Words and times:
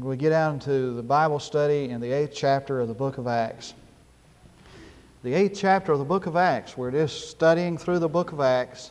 we 0.00 0.16
get 0.16 0.32
out 0.32 0.52
into 0.52 0.92
the 0.92 1.02
Bible 1.02 1.38
study 1.38 1.88
in 1.88 2.00
the 2.00 2.12
eighth 2.12 2.32
chapter 2.34 2.80
of 2.80 2.88
the 2.88 2.94
book 2.94 3.16
of 3.16 3.26
Acts. 3.26 3.72
The 5.22 5.32
eighth 5.32 5.58
chapter 5.58 5.92
of 5.92 5.98
the 5.98 6.04
book 6.04 6.26
of 6.26 6.36
Acts, 6.36 6.76
we're 6.76 6.90
just 6.90 7.30
studying 7.30 7.78
through 7.78 8.00
the 8.00 8.08
book 8.08 8.32
of 8.32 8.40
Acts, 8.40 8.90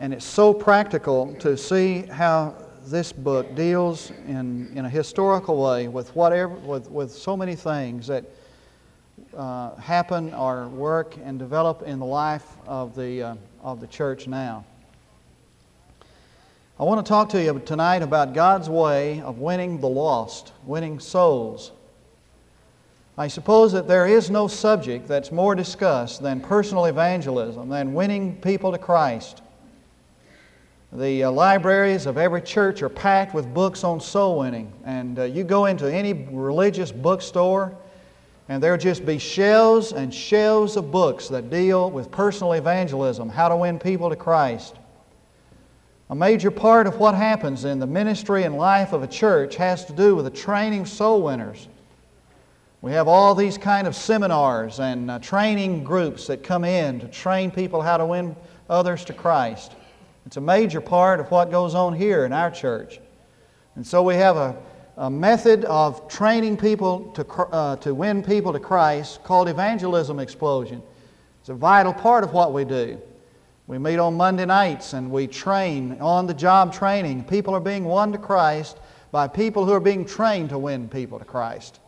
and 0.00 0.12
it's 0.12 0.24
so 0.24 0.52
practical 0.52 1.34
to 1.36 1.56
see 1.56 2.02
how 2.02 2.56
this 2.84 3.12
book 3.12 3.54
deals 3.54 4.10
in, 4.26 4.72
in 4.74 4.84
a 4.86 4.90
historical 4.90 5.62
way 5.62 5.88
with 5.88 6.14
whatever 6.16 6.54
with, 6.54 6.90
with 6.90 7.12
so 7.12 7.36
many 7.36 7.54
things 7.54 8.06
that 8.08 8.24
uh, 9.36 9.74
happen 9.76 10.34
or 10.34 10.68
work 10.68 11.16
and 11.22 11.38
develop 11.38 11.82
in 11.82 11.98
the 11.98 12.06
life 12.06 12.56
of 12.66 12.96
the, 12.96 13.22
uh, 13.22 13.34
of 13.62 13.80
the 13.80 13.86
church 13.86 14.26
now. 14.26 14.64
I 16.80 16.84
want 16.84 17.04
to 17.04 17.08
talk 17.08 17.28
to 17.30 17.42
you 17.42 17.60
tonight 17.66 18.02
about 18.02 18.34
God's 18.34 18.70
way 18.70 19.20
of 19.22 19.38
winning 19.38 19.80
the 19.80 19.88
lost, 19.88 20.52
winning 20.64 21.00
souls. 21.00 21.72
I 23.16 23.26
suppose 23.26 23.72
that 23.72 23.88
there 23.88 24.06
is 24.06 24.30
no 24.30 24.46
subject 24.46 25.08
that's 25.08 25.32
more 25.32 25.56
discussed 25.56 26.22
than 26.22 26.40
personal 26.40 26.84
evangelism, 26.84 27.68
than 27.68 27.94
winning 27.94 28.36
people 28.36 28.70
to 28.70 28.78
Christ. 28.78 29.42
The 30.92 31.24
uh, 31.24 31.32
libraries 31.32 32.06
of 32.06 32.16
every 32.16 32.42
church 32.42 32.80
are 32.80 32.88
packed 32.88 33.34
with 33.34 33.52
books 33.52 33.82
on 33.82 34.00
soul 34.00 34.38
winning. 34.38 34.72
And 34.84 35.18
uh, 35.18 35.24
you 35.24 35.42
go 35.42 35.66
into 35.66 35.92
any 35.92 36.12
religious 36.12 36.92
bookstore, 36.92 37.76
and 38.48 38.62
there'll 38.62 38.78
just 38.78 39.04
be 39.04 39.18
shelves 39.18 39.90
and 39.90 40.14
shelves 40.14 40.76
of 40.76 40.92
books 40.92 41.26
that 41.26 41.50
deal 41.50 41.90
with 41.90 42.08
personal 42.12 42.52
evangelism, 42.52 43.28
how 43.28 43.48
to 43.48 43.56
win 43.56 43.80
people 43.80 44.08
to 44.10 44.16
Christ. 44.16 44.76
A 46.10 46.14
major 46.14 46.50
part 46.50 46.86
of 46.86 46.98
what 46.98 47.14
happens 47.14 47.66
in 47.66 47.78
the 47.78 47.86
ministry 47.86 48.44
and 48.44 48.56
life 48.56 48.94
of 48.94 49.02
a 49.02 49.06
church 49.06 49.56
has 49.56 49.84
to 49.84 49.92
do 49.92 50.16
with 50.16 50.24
the 50.24 50.30
training 50.30 50.82
of 50.82 50.88
soul 50.88 51.20
winners. 51.20 51.68
We 52.80 52.92
have 52.92 53.08
all 53.08 53.34
these 53.34 53.58
kind 53.58 53.86
of 53.86 53.94
seminars 53.94 54.80
and 54.80 55.10
uh, 55.10 55.18
training 55.18 55.84
groups 55.84 56.26
that 56.28 56.42
come 56.42 56.64
in 56.64 57.00
to 57.00 57.08
train 57.08 57.50
people 57.50 57.82
how 57.82 57.98
to 57.98 58.06
win 58.06 58.36
others 58.70 59.04
to 59.06 59.12
Christ. 59.12 59.72
It's 60.24 60.38
a 60.38 60.40
major 60.40 60.80
part 60.80 61.20
of 61.20 61.30
what 61.30 61.50
goes 61.50 61.74
on 61.74 61.92
here 61.92 62.24
in 62.24 62.32
our 62.32 62.50
church. 62.50 63.00
And 63.74 63.86
so 63.86 64.02
we 64.02 64.14
have 64.14 64.36
a, 64.36 64.56
a 64.96 65.10
method 65.10 65.66
of 65.66 66.08
training 66.08 66.56
people 66.56 67.10
to, 67.12 67.26
uh, 67.26 67.76
to 67.76 67.94
win 67.94 68.22
people 68.22 68.54
to 68.54 68.60
Christ 68.60 69.22
called 69.24 69.48
evangelism 69.48 70.20
explosion. 70.20 70.82
It's 71.40 71.50
a 71.50 71.54
vital 71.54 71.92
part 71.92 72.24
of 72.24 72.32
what 72.32 72.54
we 72.54 72.64
do. 72.64 72.98
We 73.68 73.76
meet 73.76 73.98
on 73.98 74.14
Monday 74.14 74.46
nights 74.46 74.94
and 74.94 75.10
we 75.10 75.26
train 75.26 75.98
on 76.00 76.26
the 76.26 76.32
job 76.32 76.72
training. 76.72 77.24
People 77.24 77.54
are 77.54 77.60
being 77.60 77.84
won 77.84 78.12
to 78.12 78.18
Christ 78.18 78.78
by 79.12 79.28
people 79.28 79.66
who 79.66 79.72
are 79.72 79.80
being 79.80 80.06
trained 80.06 80.48
to 80.48 80.58
win 80.58 80.88
people 80.88 81.18
to 81.18 81.26
Christ. 81.26 81.78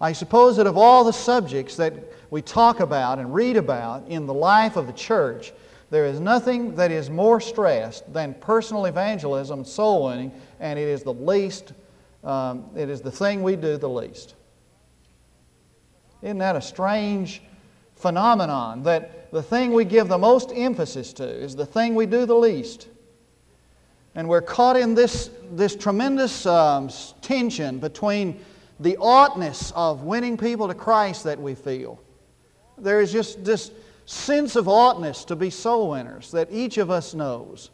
I 0.00 0.14
suppose 0.14 0.56
that 0.56 0.66
of 0.66 0.78
all 0.78 1.04
the 1.04 1.12
subjects 1.12 1.76
that 1.76 1.92
we 2.30 2.40
talk 2.40 2.80
about 2.80 3.18
and 3.18 3.34
read 3.34 3.58
about 3.58 4.08
in 4.08 4.24
the 4.24 4.32
life 4.32 4.76
of 4.76 4.86
the 4.86 4.94
church, 4.94 5.52
there 5.90 6.06
is 6.06 6.20
nothing 6.20 6.74
that 6.76 6.90
is 6.90 7.10
more 7.10 7.38
stressed 7.38 8.10
than 8.10 8.32
personal 8.32 8.86
evangelism 8.86 9.62
soul 9.62 10.06
winning, 10.06 10.32
and 10.58 10.78
it 10.78 10.88
is 10.88 11.02
the 11.02 11.12
least, 11.12 11.74
um, 12.24 12.64
it 12.74 12.88
is 12.88 13.02
the 13.02 13.10
thing 13.10 13.42
we 13.42 13.56
do 13.56 13.76
the 13.76 13.88
least. 13.88 14.36
Isn't 16.22 16.38
that 16.38 16.56
a 16.56 16.62
strange 16.62 17.42
phenomenon 17.94 18.82
that 18.84 19.15
the 19.32 19.42
thing 19.42 19.72
we 19.72 19.84
give 19.84 20.08
the 20.08 20.18
most 20.18 20.52
emphasis 20.54 21.12
to 21.14 21.24
is 21.28 21.56
the 21.56 21.66
thing 21.66 21.94
we 21.94 22.06
do 22.06 22.26
the 22.26 22.34
least? 22.34 22.88
And 24.14 24.28
we're 24.28 24.42
caught 24.42 24.76
in 24.76 24.94
this, 24.94 25.30
this 25.52 25.76
tremendous 25.76 26.46
um, 26.46 26.88
tension 27.20 27.78
between 27.78 28.40
the 28.80 28.96
oughtness 28.98 29.72
of 29.76 30.02
winning 30.02 30.36
people 30.36 30.68
to 30.68 30.74
Christ 30.74 31.24
that 31.24 31.40
we 31.40 31.54
feel. 31.54 32.00
There 32.78 33.00
is 33.00 33.12
just 33.12 33.44
this 33.44 33.70
sense 34.06 34.56
of 34.56 34.68
oughtness 34.68 35.24
to 35.26 35.36
be 35.36 35.50
soul 35.50 35.90
winners 35.90 36.30
that 36.30 36.48
each 36.50 36.78
of 36.78 36.90
us 36.90 37.14
knows. 37.14 37.70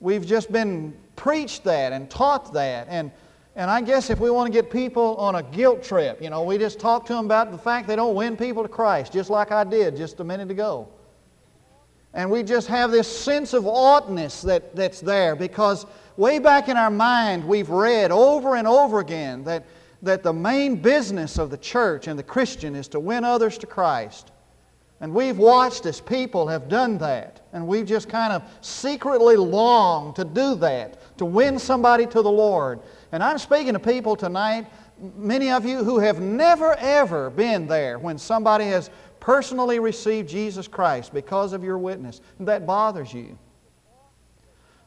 We've 0.00 0.26
just 0.26 0.52
been 0.52 0.94
preached 1.16 1.64
that 1.64 1.92
and 1.92 2.10
taught 2.10 2.52
that. 2.54 2.86
And, 2.90 3.10
and 3.56 3.70
I 3.70 3.80
guess 3.80 4.10
if 4.10 4.18
we 4.18 4.30
want 4.30 4.52
to 4.52 4.52
get 4.52 4.70
people 4.70 5.16
on 5.16 5.36
a 5.36 5.42
guilt 5.42 5.82
trip, 5.82 6.20
you 6.20 6.28
know, 6.28 6.42
we 6.42 6.58
just 6.58 6.80
talk 6.80 7.06
to 7.06 7.12
them 7.12 7.24
about 7.24 7.52
the 7.52 7.58
fact 7.58 7.86
they 7.86 7.94
don't 7.94 8.14
win 8.14 8.36
people 8.36 8.62
to 8.62 8.68
Christ, 8.68 9.12
just 9.12 9.30
like 9.30 9.52
I 9.52 9.62
did 9.62 9.96
just 9.96 10.18
a 10.18 10.24
minute 10.24 10.50
ago. 10.50 10.88
And 12.14 12.30
we 12.30 12.42
just 12.42 12.68
have 12.68 12.90
this 12.90 13.08
sense 13.08 13.54
of 13.54 13.66
oughtness 13.66 14.42
that, 14.42 14.74
that's 14.74 15.00
there 15.00 15.36
because 15.36 15.86
way 16.16 16.38
back 16.38 16.68
in 16.68 16.76
our 16.76 16.90
mind 16.90 17.44
we've 17.44 17.70
read 17.70 18.10
over 18.10 18.56
and 18.56 18.66
over 18.66 19.00
again 19.00 19.44
that, 19.44 19.64
that 20.02 20.22
the 20.22 20.32
main 20.32 20.76
business 20.76 21.38
of 21.38 21.50
the 21.50 21.56
church 21.56 22.06
and 22.08 22.18
the 22.18 22.24
Christian 22.24 22.74
is 22.74 22.88
to 22.88 23.00
win 23.00 23.24
others 23.24 23.58
to 23.58 23.66
Christ. 23.66 24.30
And 25.00 25.12
we've 25.12 25.38
watched 25.38 25.86
as 25.86 26.00
people 26.00 26.46
have 26.46 26.68
done 26.68 26.98
that. 26.98 27.40
And 27.52 27.66
we've 27.66 27.86
just 27.86 28.08
kind 28.08 28.32
of 28.32 28.42
secretly 28.60 29.36
longed 29.36 30.16
to 30.16 30.24
do 30.24 30.54
that, 30.56 31.18
to 31.18 31.24
win 31.24 31.58
somebody 31.58 32.06
to 32.06 32.22
the 32.22 32.30
Lord. 32.30 32.80
And 33.14 33.22
I'm 33.22 33.38
speaking 33.38 33.74
to 33.74 33.78
people 33.78 34.16
tonight, 34.16 34.66
many 35.16 35.48
of 35.52 35.64
you 35.64 35.84
who 35.84 36.00
have 36.00 36.20
never 36.20 36.74
ever 36.74 37.30
been 37.30 37.68
there 37.68 37.96
when 37.96 38.18
somebody 38.18 38.64
has 38.64 38.90
personally 39.20 39.78
received 39.78 40.28
Jesus 40.28 40.66
Christ 40.66 41.14
because 41.14 41.52
of 41.52 41.62
your 41.62 41.78
witness. 41.78 42.20
That 42.40 42.66
bothers 42.66 43.14
you. 43.14 43.38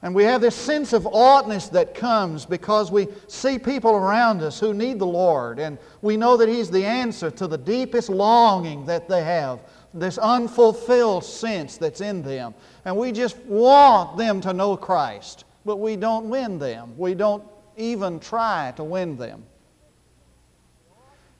And 0.01 0.13
we 0.13 0.25
have 0.25 0.41
this 0.41 0.57
sense 0.57 0.91
of 0.91 1.07
oughtness 1.07 1.69
that 1.69 1.95
comes 1.95 2.45
because 2.45 2.91
we 2.91 3.07
see 3.29 3.57
people 3.57 3.91
around 3.91 4.41
us 4.41 4.59
who 4.59 4.73
need 4.73 4.99
the 4.99 5.07
Lord, 5.07 5.57
and 5.57 5.77
we 6.01 6.17
know 6.17 6.35
that 6.35 6.49
He's 6.49 6.69
the 6.69 6.83
answer 6.83 7.31
to 7.31 7.47
the 7.47 7.57
deepest 7.57 8.09
longing 8.09 8.85
that 8.87 9.07
they 9.07 9.23
have 9.23 9.61
this 9.93 10.17
unfulfilled 10.17 11.23
sense 11.23 11.77
that's 11.77 12.01
in 12.01 12.23
them. 12.23 12.55
And 12.83 12.97
we 12.97 13.13
just 13.13 13.37
want 13.45 14.17
them 14.17 14.41
to 14.41 14.51
know 14.51 14.75
Christ, 14.75 15.45
but 15.63 15.77
we 15.77 15.95
don't 15.95 16.27
win 16.27 16.59
them. 16.59 16.93
We 16.97 17.13
don't 17.13 17.41
even 17.77 18.19
try 18.19 18.73
to 18.75 18.83
win 18.83 19.15
them. 19.15 19.43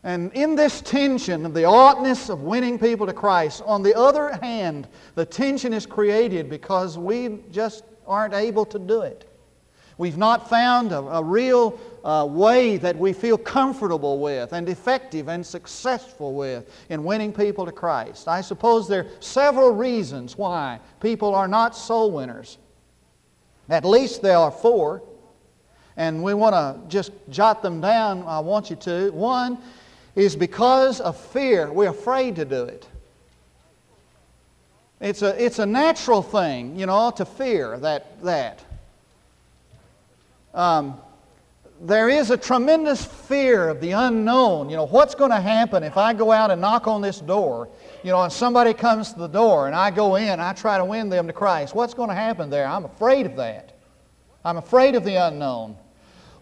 And 0.04 0.32
in 0.34 0.56
this 0.56 0.80
tension 0.82 1.46
of 1.46 1.54
the 1.54 1.66
oughtness 1.66 2.30
of 2.30 2.42
winning 2.42 2.80
people 2.80 3.06
to 3.08 3.14
Christ, 3.14 3.62
on 3.66 3.84
the 3.84 3.98
other 3.98 4.38
hand, 4.42 4.88
the 5.16 5.26
tension 5.26 5.74
is 5.74 5.86
created 5.86 6.50
because 6.50 6.98
we 6.98 7.40
just 7.52 7.84
aren't 8.06 8.34
able 8.34 8.64
to 8.66 8.80
do 8.80 9.02
it. 9.02 9.30
We've 9.98 10.18
not 10.18 10.48
found 10.48 10.92
a, 10.92 11.00
a 11.00 11.24
real 11.24 11.80
uh, 12.04 12.26
way 12.30 12.78
that 12.78 12.96
we 12.96 13.14
feel 13.14 13.38
comfortable 13.38 14.20
with 14.20 14.54
and 14.54 14.70
effective 14.70 15.28
and 15.28 15.44
successful 15.46 16.36
with 16.36 16.72
in 16.90 17.04
winning 17.04 17.34
people 17.34 17.66
to 17.66 17.72
Christ. 17.72 18.28
I 18.28 18.42
suppose 18.42 18.88
there 18.88 19.02
are 19.02 19.08
several 19.20 19.72
reasons 19.72 20.38
why 20.38 20.80
people 21.02 21.34
are 21.34 21.48
not 21.48 21.76
soul 21.76 22.12
winners. 22.12 22.60
At 23.70 23.84
least 23.84 24.22
there 24.22 24.38
are 24.38 24.52
four. 24.52 25.02
And 25.98 26.24
we 26.24 26.34
want 26.34 26.54
to 26.54 26.80
just 26.90 27.12
jot 27.30 27.62
them 27.62 27.82
down. 27.82 28.24
I 28.24 28.40
want 28.40 28.70
you 28.70 28.76
to. 28.78 29.12
One 29.12 29.58
is 30.16 30.36
because 30.36 31.02
of 31.02 31.18
fear. 31.18 31.72
We're 31.72 31.90
afraid 31.90 32.36
to 32.38 32.46
do 32.46 32.64
it. 32.64 32.88
It's 35.02 35.22
a, 35.22 35.44
it's 35.44 35.60
a 35.60 35.66
natural 35.66 36.22
thing, 36.22 36.80
you 36.80 36.86
know, 36.86 37.12
to 37.18 37.26
fear 37.26 37.78
that. 37.80 38.24
that. 38.24 38.64
Um, 40.54 41.00
there 41.82 42.10
is 42.10 42.32
a 42.32 42.38
tremendous 42.38 43.06
fear 43.06 43.70
of 43.70 43.80
the 43.82 43.92
unknown. 43.92 44.70
You 44.70 44.78
know, 44.78 44.88
what's 44.88 45.14
going 45.14 45.30
to 45.32 45.40
happen 45.40 45.84
if 45.84 45.98
I 45.98 46.14
go 46.14 46.32
out 46.32 46.50
and 46.50 46.60
knock 46.60 46.88
on 46.88 47.02
this 47.02 47.20
door, 47.20 47.70
you 48.04 48.12
know, 48.12 48.22
and 48.24 48.34
somebody 48.34 48.74
comes 48.74 49.14
to 49.14 49.20
the 49.20 49.28
door 49.28 49.68
and 49.68 49.76
I 49.76 49.92
go 49.92 50.16
in, 50.16 50.40
I 50.40 50.54
try 50.54 50.78
to 50.78 50.86
win 50.86 51.10
them 51.10 51.28
to 51.28 51.34
Christ. 51.34 51.76
What's 51.76 51.94
going 51.94 52.10
to 52.10 52.16
happen 52.16 52.50
there? 52.50 52.66
I'm 52.68 52.86
afraid 52.86 53.26
of 53.26 53.36
that. 53.36 53.78
I'm 54.44 54.58
afraid 54.58 54.96
of 54.96 55.04
the 55.04 55.16
unknown. 55.16 55.76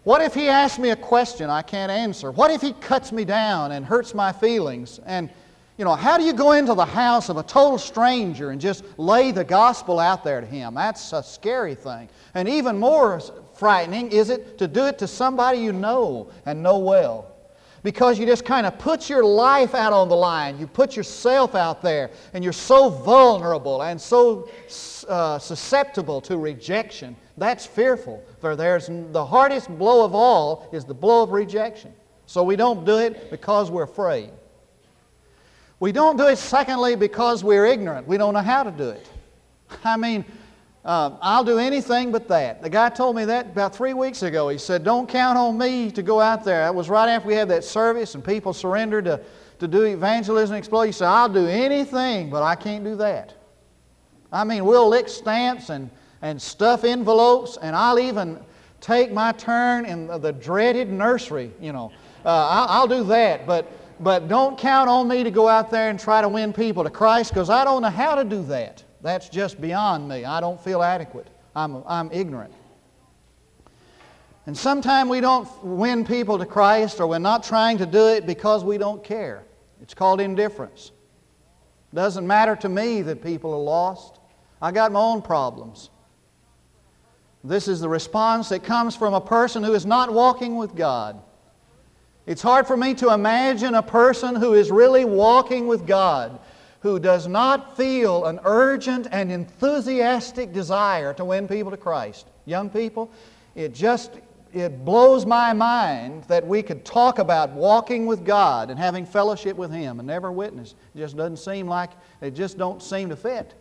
What 0.06 0.22
if 0.22 0.34
he 0.34 0.48
asks 0.48 0.78
me 0.78 0.90
a 0.90 0.96
question 0.96 1.50
I 1.50 1.62
can't 1.62 1.90
answer? 1.90 2.30
What 2.30 2.52
if 2.52 2.62
he 2.62 2.74
cuts 2.74 3.10
me 3.10 3.24
down 3.24 3.72
and 3.72 3.84
hurts 3.84 4.14
my 4.14 4.30
feelings? 4.30 5.00
And, 5.04 5.28
you 5.78 5.84
know, 5.84 5.96
how 5.96 6.16
do 6.16 6.22
you 6.22 6.32
go 6.32 6.52
into 6.52 6.74
the 6.74 6.84
house 6.84 7.28
of 7.28 7.38
a 7.38 7.42
total 7.42 7.76
stranger 7.76 8.50
and 8.50 8.60
just 8.60 8.84
lay 8.98 9.32
the 9.32 9.42
gospel 9.42 9.98
out 9.98 10.22
there 10.22 10.40
to 10.40 10.46
him? 10.46 10.74
That's 10.74 11.12
a 11.12 11.24
scary 11.24 11.74
thing. 11.74 12.08
And 12.34 12.48
even 12.48 12.78
more 12.78 13.20
frightening 13.54 14.12
is 14.12 14.30
it 14.30 14.58
to 14.58 14.68
do 14.68 14.86
it 14.86 14.96
to 14.98 15.08
somebody 15.08 15.58
you 15.58 15.72
know 15.72 16.30
and 16.44 16.62
know 16.62 16.78
well. 16.78 17.34
Because 17.82 18.16
you 18.16 18.26
just 18.26 18.44
kind 18.44 18.64
of 18.64 18.78
put 18.78 19.10
your 19.10 19.24
life 19.24 19.74
out 19.74 19.92
on 19.92 20.08
the 20.08 20.14
line. 20.14 20.56
You 20.60 20.68
put 20.68 20.94
yourself 20.94 21.56
out 21.56 21.82
there, 21.82 22.12
and 22.32 22.44
you're 22.44 22.52
so 22.52 22.90
vulnerable 22.90 23.82
and 23.82 24.00
so 24.00 24.48
uh, 25.08 25.40
susceptible 25.40 26.20
to 26.20 26.38
rejection. 26.38 27.16
That's 27.36 27.66
fearful. 27.66 28.24
For 28.40 28.56
there's 28.56 28.88
the 28.88 29.24
hardest 29.24 29.68
blow 29.78 30.04
of 30.04 30.14
all 30.14 30.68
is 30.72 30.84
the 30.84 30.94
blow 30.94 31.22
of 31.22 31.30
rejection. 31.32 31.92
So 32.26 32.42
we 32.42 32.56
don't 32.56 32.84
do 32.84 32.98
it 32.98 33.30
because 33.30 33.70
we're 33.70 33.84
afraid. 33.84 34.30
We 35.78 35.92
don't 35.92 36.16
do 36.16 36.26
it, 36.28 36.36
secondly, 36.38 36.96
because 36.96 37.44
we're 37.44 37.66
ignorant. 37.66 38.06
We 38.06 38.16
don't 38.16 38.32
know 38.32 38.40
how 38.40 38.62
to 38.62 38.70
do 38.70 38.90
it. 38.90 39.06
I 39.84 39.96
mean, 39.96 40.24
Um, 40.86 41.18
I'll 41.20 41.42
do 41.42 41.58
anything 41.58 42.12
but 42.12 42.28
that. 42.28 42.62
The 42.62 42.70
guy 42.70 42.90
told 42.90 43.16
me 43.16 43.24
that 43.24 43.46
about 43.46 43.74
three 43.74 43.92
weeks 43.92 44.22
ago. 44.22 44.48
He 44.48 44.56
said, 44.56 44.84
Don't 44.84 45.08
count 45.08 45.36
on 45.36 45.58
me 45.58 45.90
to 45.90 46.00
go 46.00 46.20
out 46.20 46.44
there. 46.44 46.60
That 46.60 46.76
was 46.76 46.88
right 46.88 47.08
after 47.08 47.26
we 47.26 47.34
had 47.34 47.48
that 47.48 47.64
service 47.64 48.14
and 48.14 48.24
people 48.24 48.52
surrendered 48.52 49.06
to, 49.06 49.20
to 49.58 49.66
do 49.66 49.82
evangelism 49.82 50.54
explode. 50.54 50.82
He 50.82 50.92
said, 50.92 51.08
I'll 51.08 51.28
do 51.28 51.44
anything, 51.48 52.30
but 52.30 52.44
I 52.44 52.54
can't 52.54 52.84
do 52.84 52.94
that. 52.96 53.34
I 54.30 54.44
mean, 54.44 54.64
we'll 54.64 54.88
lick 54.88 55.08
stamps 55.08 55.70
and, 55.70 55.90
and 56.22 56.40
stuff 56.40 56.84
envelopes, 56.84 57.58
and 57.60 57.76
I'll 57.76 57.98
even 57.98 58.40
take 58.80 59.12
my 59.12 59.32
turn 59.32 59.84
in 59.84 60.06
the 60.20 60.32
dreaded 60.32 60.90
nursery, 60.90 61.52
you 61.60 61.72
know. 61.72 61.92
Uh, 62.24 62.28
I'll, 62.28 62.68
I'll 62.68 62.86
do 62.88 63.04
that, 63.04 63.46
but, 63.46 63.70
but 64.00 64.28
don't 64.28 64.58
count 64.58 64.88
on 64.88 65.08
me 65.08 65.22
to 65.22 65.30
go 65.30 65.48
out 65.48 65.70
there 65.70 65.90
and 65.90 65.98
try 65.98 66.20
to 66.20 66.28
win 66.28 66.52
people 66.52 66.84
to 66.84 66.90
Christ 66.90 67.32
because 67.32 67.50
I 67.50 67.64
don't 67.64 67.82
know 67.82 67.90
how 67.90 68.14
to 68.14 68.24
do 68.24 68.42
that. 68.44 68.84
That's 69.02 69.28
just 69.28 69.60
beyond 69.60 70.08
me. 70.08 70.24
I 70.24 70.40
don't 70.40 70.60
feel 70.60 70.82
adequate. 70.82 71.28
I'm, 71.54 71.82
I'm 71.86 72.10
ignorant. 72.12 72.52
And 74.46 74.56
sometimes 74.56 75.10
we 75.10 75.20
don't 75.20 75.48
win 75.64 76.04
people 76.04 76.38
to 76.38 76.46
Christ 76.46 77.00
or 77.00 77.06
we're 77.08 77.18
not 77.18 77.42
trying 77.42 77.78
to 77.78 77.86
do 77.86 78.08
it 78.08 78.26
because 78.26 78.62
we 78.62 78.78
don't 78.78 79.02
care. 79.02 79.44
It's 79.82 79.94
called 79.94 80.20
indifference. 80.20 80.92
It 81.92 81.96
doesn't 81.96 82.26
matter 82.26 82.54
to 82.56 82.68
me 82.68 83.02
that 83.02 83.22
people 83.22 83.52
are 83.52 83.62
lost. 83.62 84.20
I 84.62 84.70
got 84.70 84.92
my 84.92 85.00
own 85.00 85.22
problems. 85.22 85.90
This 87.48 87.68
is 87.68 87.80
the 87.80 87.88
response 87.88 88.48
that 88.48 88.64
comes 88.64 88.96
from 88.96 89.14
a 89.14 89.20
person 89.20 89.62
who 89.62 89.74
is 89.74 89.86
not 89.86 90.12
walking 90.12 90.56
with 90.56 90.74
God. 90.74 91.20
It's 92.26 92.42
hard 92.42 92.66
for 92.66 92.76
me 92.76 92.94
to 92.94 93.12
imagine 93.12 93.74
a 93.74 93.82
person 93.82 94.34
who 94.34 94.54
is 94.54 94.70
really 94.70 95.04
walking 95.04 95.66
with 95.66 95.86
God 95.86 96.40
who 96.86 97.00
does 97.00 97.26
not 97.26 97.76
feel 97.76 98.26
an 98.26 98.38
urgent 98.44 99.08
and 99.10 99.32
enthusiastic 99.32 100.52
desire 100.52 101.12
to 101.14 101.24
win 101.24 101.48
people 101.48 101.70
to 101.70 101.76
Christ. 101.76 102.28
Young 102.44 102.70
people, 102.70 103.10
it 103.54 103.74
just 103.74 104.12
it 104.52 104.84
blows 104.84 105.26
my 105.26 105.52
mind 105.52 106.22
that 106.24 106.46
we 106.46 106.62
could 106.62 106.84
talk 106.84 107.18
about 107.18 107.50
walking 107.50 108.06
with 108.06 108.24
God 108.24 108.70
and 108.70 108.78
having 108.78 109.04
fellowship 109.04 109.56
with 109.56 109.72
Him 109.72 109.98
and 109.98 110.06
never 110.06 110.30
witness. 110.30 110.76
It 110.94 110.98
just 110.98 111.16
doesn't 111.16 111.38
seem 111.38 111.66
like 111.66 111.90
it 112.20 112.30
just 112.30 112.56
don't 112.56 112.82
seem 112.82 113.08
to 113.08 113.16
fit. 113.16 113.54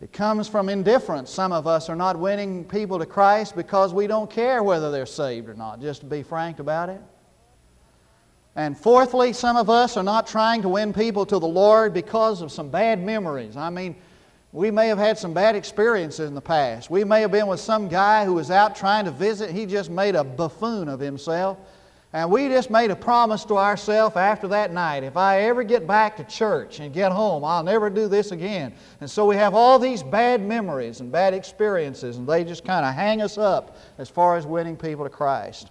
It 0.00 0.12
comes 0.12 0.46
from 0.46 0.68
indifference. 0.68 1.30
Some 1.30 1.52
of 1.52 1.66
us 1.66 1.88
are 1.88 1.96
not 1.96 2.16
winning 2.16 2.64
people 2.64 2.98
to 3.00 3.06
Christ 3.06 3.56
because 3.56 3.92
we 3.92 4.06
don't 4.06 4.30
care 4.30 4.62
whether 4.62 4.90
they're 4.92 5.06
saved 5.06 5.48
or 5.48 5.54
not, 5.54 5.80
just 5.80 6.00
to 6.00 6.06
be 6.06 6.22
frank 6.22 6.60
about 6.60 6.88
it. 6.88 7.00
And 8.54 8.76
fourthly, 8.76 9.32
some 9.32 9.56
of 9.56 9.68
us 9.68 9.96
are 9.96 10.02
not 10.02 10.26
trying 10.26 10.62
to 10.62 10.68
win 10.68 10.92
people 10.92 11.26
to 11.26 11.38
the 11.38 11.48
Lord 11.48 11.94
because 11.94 12.42
of 12.42 12.52
some 12.52 12.70
bad 12.70 13.02
memories. 13.02 13.56
I 13.56 13.70
mean, 13.70 13.96
we 14.52 14.70
may 14.70 14.88
have 14.88 14.98
had 14.98 15.18
some 15.18 15.34
bad 15.34 15.54
experiences 15.56 16.28
in 16.28 16.34
the 16.34 16.40
past. 16.40 16.90
We 16.90 17.04
may 17.04 17.20
have 17.20 17.30
been 17.30 17.48
with 17.48 17.60
some 17.60 17.88
guy 17.88 18.24
who 18.24 18.34
was 18.34 18.50
out 18.50 18.74
trying 18.74 19.04
to 19.04 19.10
visit. 19.10 19.50
He 19.50 19.66
just 19.66 19.90
made 19.90 20.14
a 20.14 20.24
buffoon 20.24 20.88
of 20.88 21.00
himself. 21.00 21.58
And 22.12 22.30
we 22.30 22.48
just 22.48 22.70
made 22.70 22.90
a 22.90 22.96
promise 22.96 23.44
to 23.44 23.58
ourselves 23.58 24.16
after 24.16 24.48
that 24.48 24.72
night 24.72 25.04
if 25.04 25.18
I 25.18 25.42
ever 25.42 25.62
get 25.62 25.86
back 25.86 26.16
to 26.16 26.24
church 26.24 26.80
and 26.80 26.92
get 26.92 27.12
home, 27.12 27.44
I'll 27.44 27.62
never 27.62 27.90
do 27.90 28.08
this 28.08 28.32
again. 28.32 28.72
And 29.02 29.10
so 29.10 29.26
we 29.26 29.36
have 29.36 29.54
all 29.54 29.78
these 29.78 30.02
bad 30.02 30.40
memories 30.40 31.00
and 31.00 31.12
bad 31.12 31.34
experiences, 31.34 32.16
and 32.16 32.26
they 32.26 32.44
just 32.44 32.64
kind 32.64 32.86
of 32.86 32.94
hang 32.94 33.20
us 33.20 33.36
up 33.36 33.76
as 33.98 34.08
far 34.08 34.38
as 34.38 34.46
winning 34.46 34.76
people 34.76 35.04
to 35.04 35.10
Christ. 35.10 35.70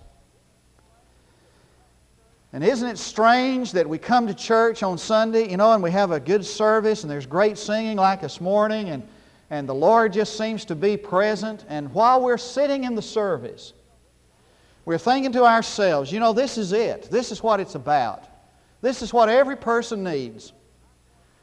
And 2.53 2.63
isn't 2.63 2.87
it 2.87 2.99
strange 2.99 3.71
that 3.71 3.89
we 3.89 3.97
come 3.97 4.27
to 4.27 4.33
church 4.33 4.83
on 4.83 4.97
Sunday, 4.97 5.49
you 5.49 5.57
know, 5.57 5.73
and 5.73 5.81
we 5.81 5.91
have 5.91 6.11
a 6.11 6.19
good 6.19 6.45
service 6.45 7.03
and 7.03 7.11
there's 7.11 7.25
great 7.25 7.57
singing 7.57 7.97
like 7.97 8.21
this 8.21 8.39
morning 8.39 8.89
and, 8.89 9.05
and 9.49 9.67
the 9.67 9.75
Lord 9.75 10.13
just 10.13 10.37
seems 10.37 10.63
to 10.65 10.75
be 10.75 10.97
present. 10.97 11.65
And 11.67 11.93
while 11.93 12.21
we're 12.21 12.37
sitting 12.37 12.85
in 12.85 12.95
the 12.95 13.01
service, 13.01 13.73
we're 14.87 14.97
thinking 14.97 15.33
to 15.33 15.43
ourselves, 15.43 16.13
you 16.13 16.21
know, 16.21 16.31
this 16.31 16.57
is 16.57 16.71
it. 16.71 17.11
This 17.11 17.33
is 17.33 17.43
what 17.43 17.59
it's 17.59 17.75
about. 17.75 18.23
This 18.79 19.01
is 19.01 19.11
what 19.11 19.27
every 19.27 19.57
person 19.57 20.01
needs. 20.01 20.53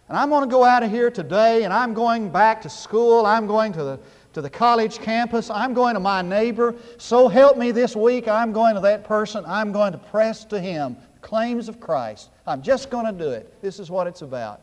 And 0.08 0.16
I'm 0.16 0.30
going 0.30 0.48
to 0.48 0.50
go 0.50 0.64
out 0.64 0.82
of 0.82 0.90
here 0.90 1.10
today 1.10 1.64
and 1.64 1.70
I'm 1.70 1.92
going 1.92 2.30
back 2.30 2.62
to 2.62 2.70
school. 2.70 3.26
I'm 3.26 3.46
going 3.46 3.74
to 3.74 3.84
the 3.84 4.00
to 4.32 4.40
the 4.40 4.48
college 4.48 4.98
campus. 4.98 5.50
I'm 5.50 5.74
going 5.74 5.92
to 5.92 6.00
my 6.00 6.22
neighbor. 6.22 6.74
So 6.96 7.28
help 7.28 7.58
me 7.58 7.70
this 7.70 7.94
week. 7.94 8.28
I'm 8.28 8.50
going 8.50 8.76
to 8.76 8.80
that 8.80 9.04
person. 9.04 9.44
I'm 9.46 9.72
going 9.72 9.92
to 9.92 9.98
press 9.98 10.46
to 10.46 10.58
him 10.58 10.96
claims 11.20 11.68
of 11.68 11.78
Christ. 11.78 12.30
I'm 12.46 12.62
just 12.62 12.88
going 12.88 13.04
to 13.04 13.12
do 13.12 13.28
it. 13.28 13.60
This 13.60 13.78
is 13.78 13.90
what 13.90 14.06
it's 14.06 14.22
about. 14.22 14.62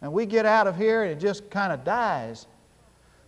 And 0.00 0.12
we 0.12 0.26
get 0.26 0.46
out 0.46 0.68
of 0.68 0.76
here 0.76 1.02
and 1.02 1.10
it 1.10 1.18
just 1.18 1.50
kind 1.50 1.72
of 1.72 1.82
dies 1.82 2.46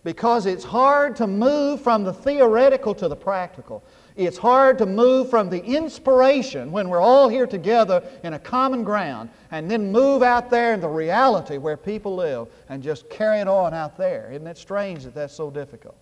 because 0.03 0.45
it's 0.45 0.63
hard 0.63 1.15
to 1.17 1.27
move 1.27 1.81
from 1.81 2.03
the 2.03 2.13
theoretical 2.13 2.95
to 2.95 3.07
the 3.07 3.15
practical. 3.15 3.83
It's 4.19 4.37
hard 4.37 4.77
to 4.79 4.85
move 4.85 5.29
from 5.29 5.49
the 5.49 5.63
inspiration 5.63 6.73
when 6.73 6.89
we're 6.89 6.99
all 6.99 7.29
here 7.29 7.47
together 7.47 8.03
in 8.21 8.33
a 8.33 8.39
common 8.39 8.83
ground 8.83 9.29
and 9.49 9.71
then 9.71 9.93
move 9.93 10.23
out 10.23 10.49
there 10.49 10.73
in 10.73 10.81
the 10.81 10.89
reality 10.89 11.57
where 11.57 11.77
people 11.77 12.17
live 12.17 12.49
and 12.67 12.83
just 12.83 13.09
carry 13.09 13.39
it 13.39 13.47
on 13.47 13.73
out 13.73 13.95
there. 13.95 14.29
Isn't 14.29 14.45
it 14.45 14.57
strange 14.57 15.05
that 15.05 15.15
that's 15.15 15.33
so 15.33 15.49
difficult? 15.49 15.95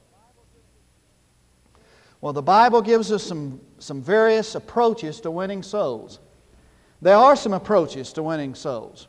Well, 2.19 2.33
the 2.33 2.41
Bible 2.41 2.81
gives 2.81 3.11
us 3.11 3.21
some, 3.21 3.61
some 3.77 4.01
various 4.01 4.55
approaches 4.55 5.21
to 5.21 5.29
winning 5.29 5.61
souls. 5.61 6.19
There 7.03 7.15
are 7.15 7.35
some 7.35 7.53
approaches 7.53 8.11
to 8.13 8.23
winning 8.23 8.55
souls. 8.55 9.07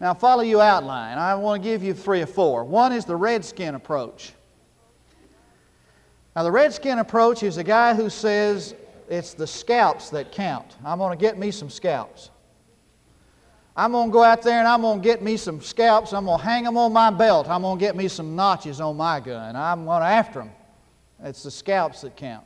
Now, 0.00 0.12
follow 0.12 0.42
your 0.42 0.60
outline. 0.60 1.18
I 1.18 1.36
want 1.36 1.62
to 1.62 1.68
give 1.68 1.84
you 1.84 1.94
three 1.94 2.20
or 2.20 2.26
four. 2.26 2.64
One 2.64 2.92
is 2.92 3.04
the 3.04 3.14
redskin 3.14 3.76
approach. 3.76 4.32
Now, 6.34 6.42
the 6.42 6.50
redskin 6.50 6.98
approach 6.98 7.42
is 7.42 7.58
a 7.58 7.64
guy 7.64 7.94
who 7.94 8.08
says 8.08 8.74
it's 9.08 9.34
the 9.34 9.46
scalps 9.46 10.10
that 10.10 10.32
count. 10.32 10.76
I'm 10.84 10.98
going 10.98 11.16
to 11.16 11.20
get 11.20 11.38
me 11.38 11.50
some 11.50 11.68
scalps. 11.68 12.30
I'm 13.76 13.92
going 13.92 14.08
to 14.08 14.12
go 14.12 14.22
out 14.22 14.42
there 14.42 14.58
and 14.58 14.68
I'm 14.68 14.82
going 14.82 15.00
to 15.00 15.04
get 15.04 15.22
me 15.22 15.36
some 15.36 15.60
scalps. 15.60 16.12
I'm 16.12 16.26
going 16.26 16.38
to 16.38 16.44
hang 16.44 16.64
them 16.64 16.76
on 16.76 16.92
my 16.92 17.10
belt. 17.10 17.48
I'm 17.48 17.62
going 17.62 17.78
to 17.78 17.80
get 17.80 17.96
me 17.96 18.08
some 18.08 18.36
notches 18.36 18.80
on 18.80 18.96
my 18.96 19.20
gun. 19.20 19.56
I'm 19.56 19.84
going 19.84 20.00
to 20.00 20.06
after 20.06 20.40
them. 20.40 20.50
It's 21.22 21.42
the 21.42 21.50
scalps 21.50 22.00
that 22.02 22.16
count. 22.16 22.44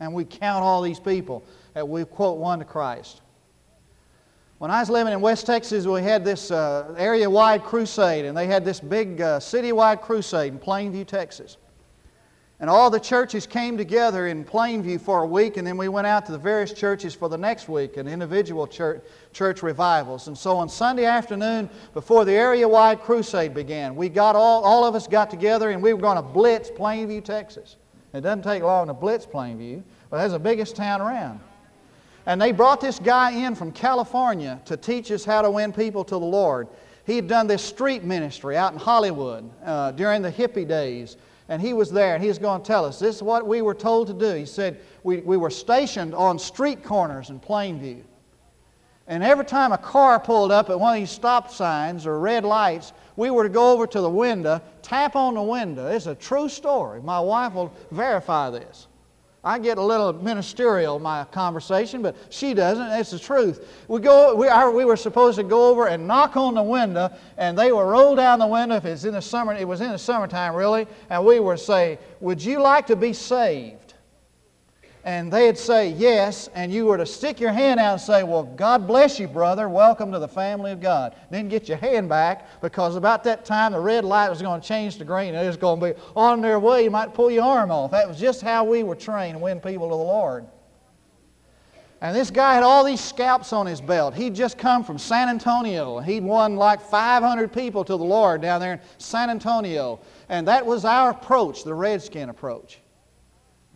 And 0.00 0.12
we 0.12 0.24
count 0.24 0.64
all 0.64 0.82
these 0.82 1.00
people 1.00 1.44
that 1.74 1.88
we 1.88 2.04
quote 2.04 2.38
one 2.38 2.58
to 2.58 2.64
Christ. 2.64 3.22
When 4.58 4.70
I 4.70 4.80
was 4.80 4.90
living 4.90 5.12
in 5.12 5.20
West 5.20 5.46
Texas, 5.46 5.86
we 5.86 6.02
had 6.02 6.24
this 6.24 6.52
uh, 6.52 6.94
area 6.96 7.28
wide 7.28 7.64
crusade, 7.64 8.24
and 8.24 8.36
they 8.36 8.46
had 8.46 8.64
this 8.64 8.78
big 8.78 9.20
uh, 9.20 9.40
city 9.40 9.72
wide 9.72 10.00
crusade 10.00 10.52
in 10.52 10.58
Plainview, 10.58 11.06
Texas. 11.06 11.56
And 12.62 12.70
all 12.70 12.90
the 12.90 13.00
churches 13.00 13.44
came 13.44 13.76
together 13.76 14.28
in 14.28 14.44
Plainview 14.44 15.00
for 15.00 15.24
a 15.24 15.26
week, 15.26 15.56
and 15.56 15.66
then 15.66 15.76
we 15.76 15.88
went 15.88 16.06
out 16.06 16.24
to 16.26 16.32
the 16.32 16.38
various 16.38 16.72
churches 16.72 17.12
for 17.12 17.28
the 17.28 17.36
next 17.36 17.68
week 17.68 17.96
and 17.96 18.08
individual 18.08 18.68
church, 18.68 19.02
church 19.32 19.64
revivals. 19.64 20.28
And 20.28 20.38
so 20.38 20.56
on 20.56 20.68
Sunday 20.68 21.04
afternoon, 21.04 21.68
before 21.92 22.24
the 22.24 22.34
area 22.34 22.68
wide 22.68 23.00
crusade 23.00 23.52
began, 23.52 23.96
we 23.96 24.08
got 24.08 24.36
all, 24.36 24.62
all 24.62 24.84
of 24.84 24.94
us 24.94 25.08
got 25.08 25.28
together 25.28 25.70
and 25.70 25.82
we 25.82 25.92
were 25.92 26.00
going 26.00 26.14
to 26.14 26.22
blitz 26.22 26.70
Plainview, 26.70 27.24
Texas. 27.24 27.78
It 28.14 28.20
doesn't 28.20 28.42
take 28.42 28.62
long 28.62 28.86
to 28.86 28.94
blitz 28.94 29.26
Plainview, 29.26 29.82
but 30.08 30.18
that's 30.18 30.32
the 30.32 30.38
biggest 30.38 30.76
town 30.76 31.00
around. 31.00 31.40
And 32.26 32.40
they 32.40 32.52
brought 32.52 32.80
this 32.80 33.00
guy 33.00 33.32
in 33.44 33.56
from 33.56 33.72
California 33.72 34.62
to 34.66 34.76
teach 34.76 35.10
us 35.10 35.24
how 35.24 35.42
to 35.42 35.50
win 35.50 35.72
people 35.72 36.04
to 36.04 36.14
the 36.14 36.20
Lord. 36.20 36.68
He 37.06 37.16
had 37.16 37.26
done 37.26 37.48
this 37.48 37.64
street 37.64 38.04
ministry 38.04 38.56
out 38.56 38.72
in 38.72 38.78
Hollywood 38.78 39.50
uh, 39.64 39.90
during 39.90 40.22
the 40.22 40.30
hippie 40.30 40.68
days 40.68 41.16
and 41.48 41.60
he 41.60 41.72
was 41.72 41.90
there 41.90 42.14
and 42.14 42.22
he 42.22 42.28
was 42.28 42.38
going 42.38 42.62
to 42.62 42.66
tell 42.66 42.84
us 42.84 42.98
this 42.98 43.16
is 43.16 43.22
what 43.22 43.46
we 43.46 43.62
were 43.62 43.74
told 43.74 44.06
to 44.08 44.14
do. 44.14 44.34
He 44.34 44.46
said, 44.46 44.80
We, 45.02 45.18
we 45.18 45.36
were 45.36 45.50
stationed 45.50 46.14
on 46.14 46.38
street 46.38 46.82
corners 46.82 47.30
in 47.30 47.40
Plainview. 47.40 48.02
And 49.08 49.22
every 49.22 49.44
time 49.44 49.72
a 49.72 49.78
car 49.78 50.20
pulled 50.20 50.52
up 50.52 50.70
at 50.70 50.78
one 50.78 50.94
of 50.94 51.00
these 51.00 51.10
stop 51.10 51.50
signs 51.50 52.06
or 52.06 52.18
red 52.20 52.44
lights, 52.44 52.92
we 53.16 53.30
were 53.30 53.42
to 53.42 53.48
go 53.48 53.72
over 53.72 53.86
to 53.86 54.00
the 54.00 54.08
window, 54.08 54.62
tap 54.80 55.16
on 55.16 55.34
the 55.34 55.42
window. 55.42 55.88
It's 55.88 56.06
a 56.06 56.14
true 56.14 56.48
story. 56.48 57.02
My 57.02 57.20
wife 57.20 57.54
will 57.54 57.72
verify 57.90 58.50
this. 58.50 58.86
I 59.44 59.58
get 59.58 59.76
a 59.76 59.82
little 59.82 60.12
ministerial 60.12 60.96
in 60.96 61.02
my 61.02 61.24
conversation, 61.24 62.00
but 62.00 62.14
she 62.30 62.54
doesn't. 62.54 62.86
It's 62.92 63.10
the 63.10 63.18
truth. 63.18 63.84
We, 63.88 63.98
go, 63.98 64.36
we, 64.36 64.46
our, 64.46 64.70
we 64.70 64.84
were 64.84 64.96
supposed 64.96 65.36
to 65.38 65.42
go 65.42 65.68
over 65.68 65.88
and 65.88 66.06
knock 66.06 66.36
on 66.36 66.54
the 66.54 66.62
window, 66.62 67.10
and 67.36 67.58
they 67.58 67.72
would 67.72 67.82
roll 67.82 68.14
down 68.14 68.38
the 68.38 68.46
window 68.46 68.76
if 68.76 68.84
it's 68.84 69.04
in 69.04 69.14
the 69.14 69.22
summer. 69.22 69.52
It 69.52 69.66
was 69.66 69.80
in 69.80 69.90
the 69.90 69.98
summertime, 69.98 70.54
really, 70.54 70.86
and 71.10 71.24
we 71.24 71.40
would 71.40 71.58
say, 71.58 71.98
Would 72.20 72.42
you 72.42 72.62
like 72.62 72.86
to 72.86 72.96
be 72.96 73.12
saved? 73.12 73.91
And 75.04 75.32
they'd 75.32 75.58
say 75.58 75.88
yes, 75.88 76.48
and 76.54 76.72
you 76.72 76.86
were 76.86 76.96
to 76.96 77.06
stick 77.06 77.40
your 77.40 77.52
hand 77.52 77.80
out 77.80 77.92
and 77.92 78.00
say, 78.00 78.22
Well, 78.22 78.44
God 78.44 78.86
bless 78.86 79.18
you, 79.18 79.26
brother. 79.26 79.68
Welcome 79.68 80.12
to 80.12 80.20
the 80.20 80.28
family 80.28 80.70
of 80.70 80.80
God. 80.80 81.16
Then 81.30 81.48
get 81.48 81.68
your 81.68 81.78
hand 81.78 82.08
back 82.08 82.60
because 82.60 82.94
about 82.94 83.24
that 83.24 83.44
time 83.44 83.72
the 83.72 83.80
red 83.80 84.04
light 84.04 84.30
was 84.30 84.40
going 84.40 84.60
to 84.60 84.66
change 84.66 84.98
to 84.98 85.04
green 85.04 85.34
and 85.34 85.44
it 85.44 85.48
was 85.48 85.56
going 85.56 85.80
to 85.80 85.94
be 85.94 86.00
on 86.14 86.40
their 86.40 86.60
way. 86.60 86.84
You 86.84 86.90
might 86.90 87.14
pull 87.14 87.32
your 87.32 87.42
arm 87.42 87.72
off. 87.72 87.90
That 87.90 88.06
was 88.06 88.20
just 88.20 88.42
how 88.42 88.64
we 88.64 88.84
were 88.84 88.94
trained 88.94 89.34
to 89.34 89.38
win 89.40 89.58
people 89.58 89.88
to 89.88 89.96
the 89.96 90.02
Lord. 90.02 90.46
And 92.00 92.16
this 92.16 92.30
guy 92.30 92.54
had 92.54 92.64
all 92.64 92.84
these 92.84 93.00
scalps 93.00 93.52
on 93.52 93.64
his 93.64 93.80
belt. 93.80 94.14
He'd 94.14 94.34
just 94.34 94.58
come 94.58 94.82
from 94.82 94.98
San 94.98 95.28
Antonio. 95.28 96.00
He'd 96.00 96.24
won 96.24 96.56
like 96.56 96.80
500 96.80 97.52
people 97.52 97.84
to 97.84 97.96
the 97.96 98.04
Lord 98.04 98.42
down 98.42 98.60
there 98.60 98.74
in 98.74 98.80
San 98.98 99.30
Antonio. 99.30 100.00
And 100.28 100.46
that 100.48 100.66
was 100.66 100.84
our 100.84 101.10
approach, 101.10 101.62
the 101.62 101.74
redskin 101.74 102.28
approach. 102.28 102.81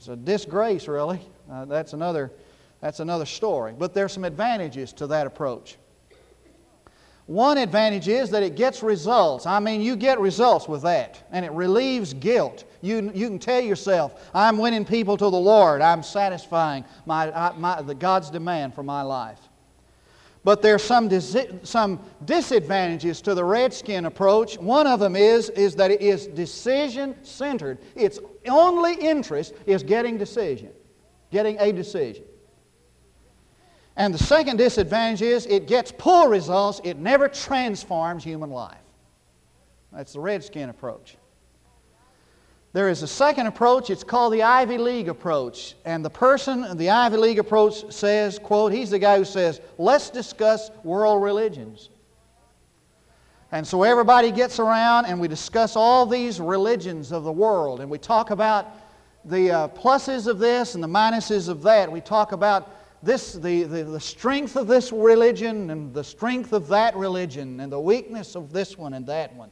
It's 0.07 0.13
a 0.13 0.15
disgrace, 0.15 0.87
really. 0.87 1.21
Uh, 1.51 1.65
that's, 1.65 1.93
another, 1.93 2.31
that's 2.81 3.01
another 3.01 3.27
story. 3.27 3.75
But 3.77 3.93
there's 3.93 4.13
some 4.13 4.23
advantages 4.23 4.93
to 4.93 5.09
that 5.09 5.27
approach. 5.27 5.79
One 7.27 7.59
advantage 7.59 8.07
is 8.07 8.31
that 8.31 8.45
it 8.45 8.55
gets 8.55 8.85
results. 8.85 9.47
I 9.47 9.59
mean, 9.59 9.81
you 9.81 9.97
get 9.97 10.21
results 10.21 10.69
with 10.69 10.83
that, 10.83 11.27
and 11.33 11.45
it 11.45 11.51
relieves 11.51 12.15
guilt. 12.15 12.63
You, 12.83 13.11
you 13.17 13.27
can 13.27 13.41
tell 13.41 13.61
yourself, 13.61 14.31
I'm 14.33 14.59
winning 14.59 14.85
people 14.85 15.17
to 15.17 15.25
the 15.25 15.31
Lord. 15.31 15.81
I'm 15.81 16.05
satisfying 16.05 16.85
my, 17.05 17.53
my, 17.57 17.83
the 17.83 17.97
God's 17.97 18.31
demand 18.31 18.75
for 18.75 18.85
my 18.85 19.03
life. 19.03 19.41
But 20.45 20.63
there's 20.63 20.85
some, 20.85 21.09
dis- 21.09 21.37
some 21.65 21.99
disadvantages 22.25 23.21
to 23.23 23.35
the 23.35 23.43
redskin 23.43 24.05
approach. 24.05 24.57
One 24.59 24.87
of 24.87 25.01
them 25.01 25.17
is, 25.17 25.51
is 25.51 25.75
that 25.75 25.91
it 25.91 26.01
is 26.01 26.29
decision 26.29 27.17
centered. 27.25 27.79
Its 27.97 28.21
only 28.49 28.95
interest 28.95 29.55
is 29.67 29.83
getting 29.83 30.19
decision, 30.19 30.71
getting 31.31 31.59
a 31.59 31.73
decision. 31.73 32.25
And 33.97 34.13
the 34.13 34.19
second 34.19 34.59
disadvantage 34.59 35.23
is 35.23 35.47
it 35.47 35.67
gets 35.67 35.93
poor 35.97 36.29
results, 36.29 36.81
it 36.85 36.99
never 36.99 37.29
transforms 37.29 38.23
human 38.23 38.51
life. 38.51 38.77
That's 39.93 40.13
the 40.13 40.21
redskin 40.21 40.69
approach. 40.69 41.17
There 42.75 42.91
is 42.91 43.03
a 43.03 43.07
second 43.07 43.47
approach, 43.47 43.89
it's 43.89 44.05
called 44.05 44.35
the 44.35 44.43
Ivy 44.43 44.77
League 44.77 45.09
approach. 45.09 45.77
And 45.87 46.05
the 46.05 46.11
person, 46.11 46.77
the 46.77 46.91
Ivy 46.91 47.17
League 47.17 47.39
approach 47.39 47.91
says, 47.91 48.39
quote, 48.39 48.71
he's 48.71 48.91
the 48.91 48.99
guy 48.99 49.17
who 49.17 49.25
says, 49.25 49.63
let's 49.79 50.11
discuss 50.11 50.71
world 50.85 51.23
religions. 51.23 51.89
And 53.57 53.67
so 53.67 53.85
everybody 53.85 54.31
gets 54.33 54.59
around 54.59 55.07
and 55.07 55.19
we 55.19 55.29
discuss 55.29 55.77
all 55.77 56.05
these 56.05 56.41
religions 56.41 57.11
of 57.11 57.25
the 57.25 57.33
world. 57.33 57.81
And 57.81 57.89
we 57.89 57.97
talk 57.97 58.31
about 58.31 58.67
the 59.25 59.51
uh, 59.51 59.69
pluses 59.69 60.27
of 60.27 60.39
this 60.39 60.75
and 60.75 60.85
the 60.85 60.89
minuses 60.89 61.49
of 61.49 61.63
that. 61.63 61.91
We 61.91 62.03
talk 62.03 62.33
about 62.33 62.71
this, 63.03 63.33
the, 63.33 63.63
the, 63.63 63.83
the 63.83 63.99
strength 63.99 64.57
of 64.57 64.67
this 64.67 64.93
religion 64.93 65.71
and 65.71 65.95
the 65.95 66.05
strength 66.05 66.53
of 66.53 66.69
that 66.69 66.95
religion 66.97 67.61
and 67.61 67.73
the 67.73 67.81
weakness 67.81 68.37
of 68.37 68.53
this 68.53 68.77
one 68.77 68.93
and 68.93 69.07
that 69.07 69.35
one. 69.35 69.49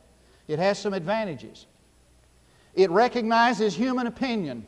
It 0.49 0.59
has 0.59 0.79
some 0.79 0.93
advantages. 0.93 1.65
It 2.75 2.91
recognizes 2.91 3.75
human 3.75 4.07
opinion. 4.07 4.67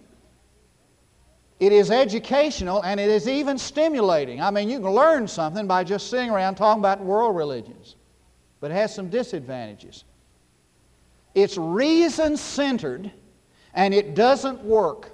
It 1.60 1.72
is 1.72 1.90
educational 1.90 2.82
and 2.84 2.98
it 2.98 3.10
is 3.10 3.28
even 3.28 3.58
stimulating. 3.58 4.40
I 4.40 4.50
mean, 4.50 4.70
you 4.70 4.80
can 4.80 4.92
learn 4.92 5.28
something 5.28 5.66
by 5.66 5.84
just 5.84 6.08
sitting 6.08 6.30
around 6.30 6.54
talking 6.54 6.80
about 6.80 7.04
world 7.04 7.36
religions, 7.36 7.96
but 8.60 8.70
it 8.70 8.74
has 8.74 8.94
some 8.94 9.08
disadvantages. 9.08 10.04
It's 11.34 11.56
reason 11.56 12.36
centered 12.36 13.10
and 13.74 13.92
it 13.92 14.14
doesn't 14.14 14.62
work. 14.62 15.10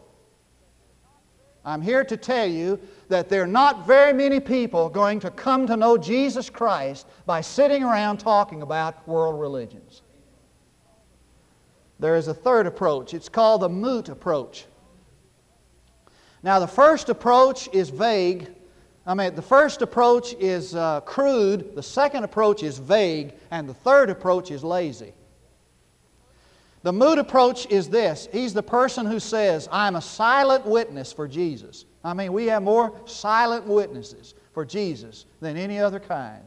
I'm 1.64 1.82
here 1.82 2.04
to 2.04 2.16
tell 2.16 2.46
you 2.46 2.80
that 3.08 3.28
there 3.28 3.42
are 3.42 3.46
not 3.46 3.86
very 3.86 4.12
many 4.12 4.40
people 4.40 4.88
going 4.88 5.20
to 5.20 5.30
come 5.30 5.66
to 5.66 5.76
know 5.76 5.96
Jesus 5.96 6.50
Christ 6.50 7.06
by 7.26 7.40
sitting 7.40 7.84
around 7.84 8.18
talking 8.18 8.62
about 8.62 9.06
world 9.06 9.40
religions. 9.40 10.02
There 12.00 12.16
is 12.16 12.26
a 12.26 12.34
third 12.34 12.66
approach. 12.66 13.14
It's 13.14 13.28
called 13.28 13.62
the 13.62 13.68
moot 13.68 14.08
approach. 14.08 14.66
Now, 16.42 16.58
the 16.58 16.66
first 16.66 17.08
approach 17.08 17.68
is 17.72 17.90
vague. 17.90 18.50
I 19.06 19.14
mean, 19.14 19.34
the 19.34 19.42
first 19.42 19.82
approach 19.82 20.34
is 20.34 20.74
uh, 20.74 21.00
crude, 21.00 21.74
the 21.74 21.82
second 21.82 22.22
approach 22.22 22.62
is 22.62 22.78
vague, 22.78 23.34
and 23.50 23.68
the 23.68 23.74
third 23.74 24.10
approach 24.10 24.50
is 24.50 24.62
lazy. 24.62 25.12
The 26.82 26.92
mood 26.92 27.18
approach 27.18 27.66
is 27.70 27.88
this 27.88 28.28
He's 28.32 28.54
the 28.54 28.62
person 28.62 29.06
who 29.06 29.20
says, 29.20 29.68
I'm 29.72 29.96
a 29.96 30.02
silent 30.02 30.66
witness 30.66 31.12
for 31.12 31.26
Jesus. 31.26 31.84
I 32.04 32.14
mean, 32.14 32.32
we 32.32 32.46
have 32.46 32.62
more 32.62 32.92
silent 33.06 33.66
witnesses 33.66 34.34
for 34.52 34.64
Jesus 34.64 35.26
than 35.40 35.56
any 35.56 35.78
other 35.78 36.00
kind. 36.00 36.42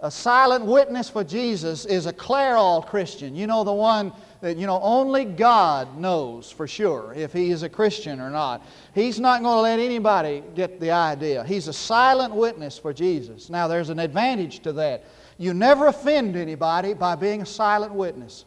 A 0.00 0.10
silent 0.10 0.64
witness 0.64 1.08
for 1.08 1.22
Jesus 1.22 1.84
is 1.84 2.06
a 2.06 2.12
Clairol 2.12 2.84
Christian. 2.86 3.36
You 3.36 3.46
know, 3.46 3.62
the 3.62 3.72
one 3.72 4.12
that, 4.42 4.56
you 4.56 4.66
know, 4.66 4.80
only 4.82 5.24
God 5.24 5.96
knows 5.96 6.50
for 6.50 6.66
sure 6.66 7.14
if 7.16 7.32
he 7.32 7.52
is 7.52 7.62
a 7.62 7.68
Christian 7.68 8.20
or 8.20 8.28
not. 8.28 8.66
He's 8.92 9.20
not 9.20 9.40
going 9.40 9.56
to 9.56 9.60
let 9.60 9.78
anybody 9.78 10.42
get 10.56 10.80
the 10.80 10.90
idea. 10.90 11.44
He's 11.44 11.68
a 11.68 11.72
silent 11.72 12.34
witness 12.34 12.76
for 12.76 12.92
Jesus. 12.92 13.48
Now, 13.48 13.68
there's 13.68 13.88
an 13.88 14.00
advantage 14.00 14.58
to 14.64 14.72
that. 14.72 15.04
You 15.38 15.54
never 15.54 15.86
offend 15.86 16.34
anybody 16.34 16.92
by 16.92 17.14
being 17.14 17.42
a 17.42 17.46
silent 17.46 17.94
witness. 17.94 18.44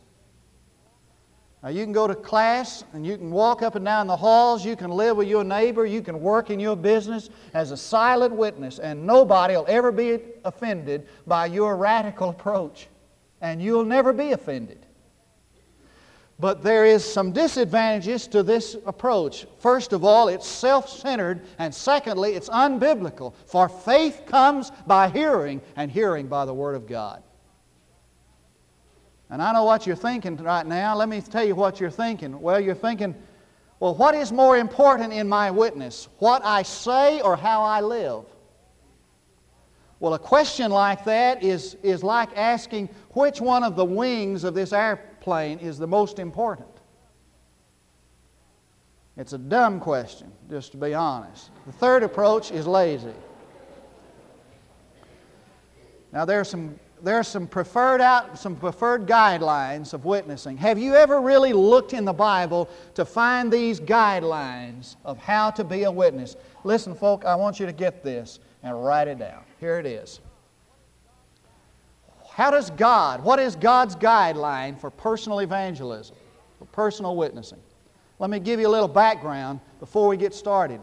Now, 1.64 1.70
you 1.70 1.86
can 1.86 1.94
go 1.94 2.08
to 2.08 2.16
class 2.16 2.84
and 2.92 3.08
you 3.08 3.18
can 3.18 3.32
walk 3.32 3.62
up 3.62 3.76
and 3.76 3.86
down 3.86 4.08
the 4.08 4.18
halls, 4.18 4.66
you 4.66 4.76
can 4.76 4.92
live 4.92 5.16
with 5.16 5.30
your 5.30 5.46
neighbor, 5.46 5.86
you 5.86 6.02
can 6.02 6.20
work 6.20 6.50
in 6.50 6.60
your 6.60 6.76
business 6.76 7.30
as 7.54 7.72
a 7.72 7.78
silent 7.78 8.36
witness, 8.36 8.80
and 8.80 9.08
nobody 9.08 9.56
will 9.56 9.66
ever 9.70 9.94
be 9.94 10.20
offended 10.44 11.08
by 11.26 11.46
your 11.46 11.78
radical 11.78 12.32
approach. 12.32 12.90
And 13.40 13.62
you'll 13.62 13.86
never 13.86 14.12
be 14.12 14.34
offended. 14.34 14.85
But 16.38 16.64
there 16.64 16.86
is 16.86 17.06
some 17.06 17.32
disadvantages 17.32 18.28
to 18.28 18.44
this 18.44 18.76
approach. 18.86 19.48
First 19.60 19.94
of 19.94 20.04
all, 20.04 20.28
it's 20.28 20.46
self-centered, 20.46 21.42
and 21.60 21.74
secondly, 21.74 22.34
it's 22.34 22.50
unbiblical. 22.50 23.34
For 23.46 23.70
faith 23.70 24.24
comes 24.26 24.72
by 24.86 25.08
hearing, 25.08 25.62
and 25.78 25.90
hearing 25.90 26.28
by 26.28 26.44
the 26.44 26.54
Word 26.54 26.76
of 26.76 26.88
God. 26.88 27.24
And 29.30 29.42
I 29.42 29.54
know 29.54 29.64
what 29.64 29.88
you're 29.88 29.96
thinking 29.96 30.36
right 30.36 30.68
now. 30.68 30.96
Let 30.96 31.08
me 31.08 31.22
tell 31.22 31.46
you 31.46 31.56
what 31.56 31.80
you're 31.80 31.90
thinking. 31.90 32.40
Well, 32.42 32.60
you're 32.60 32.76
thinking, 32.76 33.16
well, 33.80 33.96
what 33.96 34.14
is 34.14 34.32
more 34.32 34.58
important 34.58 35.14
in 35.14 35.30
my 35.30 35.52
witness? 35.52 36.10
What 36.20 36.44
I 36.44 36.64
say 36.64 37.22
or 37.22 37.38
how 37.38 37.64
I 37.64 37.80
live? 37.80 38.26
Well, 40.02 40.14
a 40.14 40.20
question 40.20 40.70
like 40.70 41.06
that 41.06 41.42
is, 41.42 41.76
is 41.82 42.04
like 42.04 42.30
asking 42.38 42.90
which 43.12 43.40
one 43.40 43.64
of 43.64 43.78
the 43.78 43.86
wings 43.86 44.44
of 44.44 44.54
this 44.54 44.74
airplane 44.74 45.15
is 45.28 45.78
the 45.78 45.88
most 45.88 46.20
important. 46.20 46.70
It's 49.18 49.34
a 49.34 49.38
dumb 49.38 49.80
question, 49.80 50.32
just 50.50 50.72
to 50.72 50.78
be 50.78 50.94
honest. 50.94 51.50
The 51.66 51.72
third 51.72 52.04
approach 52.04 52.52
is 52.52 52.68
lazy. 52.68 53.14
Now, 56.12 56.26
there 56.26 56.40
are 56.40 56.46
some 56.46 56.80
there 57.02 57.16
are 57.20 57.24
some 57.24 57.46
preferred 57.46 58.02
out, 58.02 58.40
some 58.40 58.56
preferred 58.56 59.06
guidelines 59.06 59.94
of 59.94 60.06
witnessing. 60.06 60.58
Have 60.58 60.80
you 60.80 60.96
ever 60.96 61.22
really 61.22 61.54
looked 61.54 61.94
in 61.94 62.06
the 62.06 62.14
Bible 62.14 62.70
to 62.96 63.06
find 63.06 63.52
these 63.52 63.80
guidelines 63.80 64.96
of 65.04 65.18
how 65.18 65.52
to 65.52 65.64
be 65.64 65.84
a 65.84 65.92
witness? 65.92 66.36
Listen, 66.64 66.96
folk, 66.96 67.26
I 67.26 67.36
want 67.36 67.60
you 67.60 67.66
to 67.66 67.74
get 67.74 68.04
this 68.04 68.40
and 68.64 68.84
write 68.84 69.08
it 69.08 69.20
down. 69.20 69.44
Here 69.60 69.78
it 69.78 69.86
is. 69.86 70.20
How 72.36 72.52
does 72.52 72.70
God, 72.70 73.24
what 73.24 73.40
is 73.40 73.56
God's 73.56 73.96
guideline 73.96 74.78
for 74.78 74.90
personal 74.90 75.40
evangelism, 75.40 76.18
for 76.60 76.66
personal 76.66 77.16
witnessing? 77.16 77.62
Let 78.20 78.30
me 78.30 78.40
give 78.40 78.60
you 78.60 78.68
a 78.68 78.74
little 78.76 78.90
background 78.90 79.62
before 79.80 80.10
we 80.10 80.18
get 80.18 80.34
started. 80.34 80.82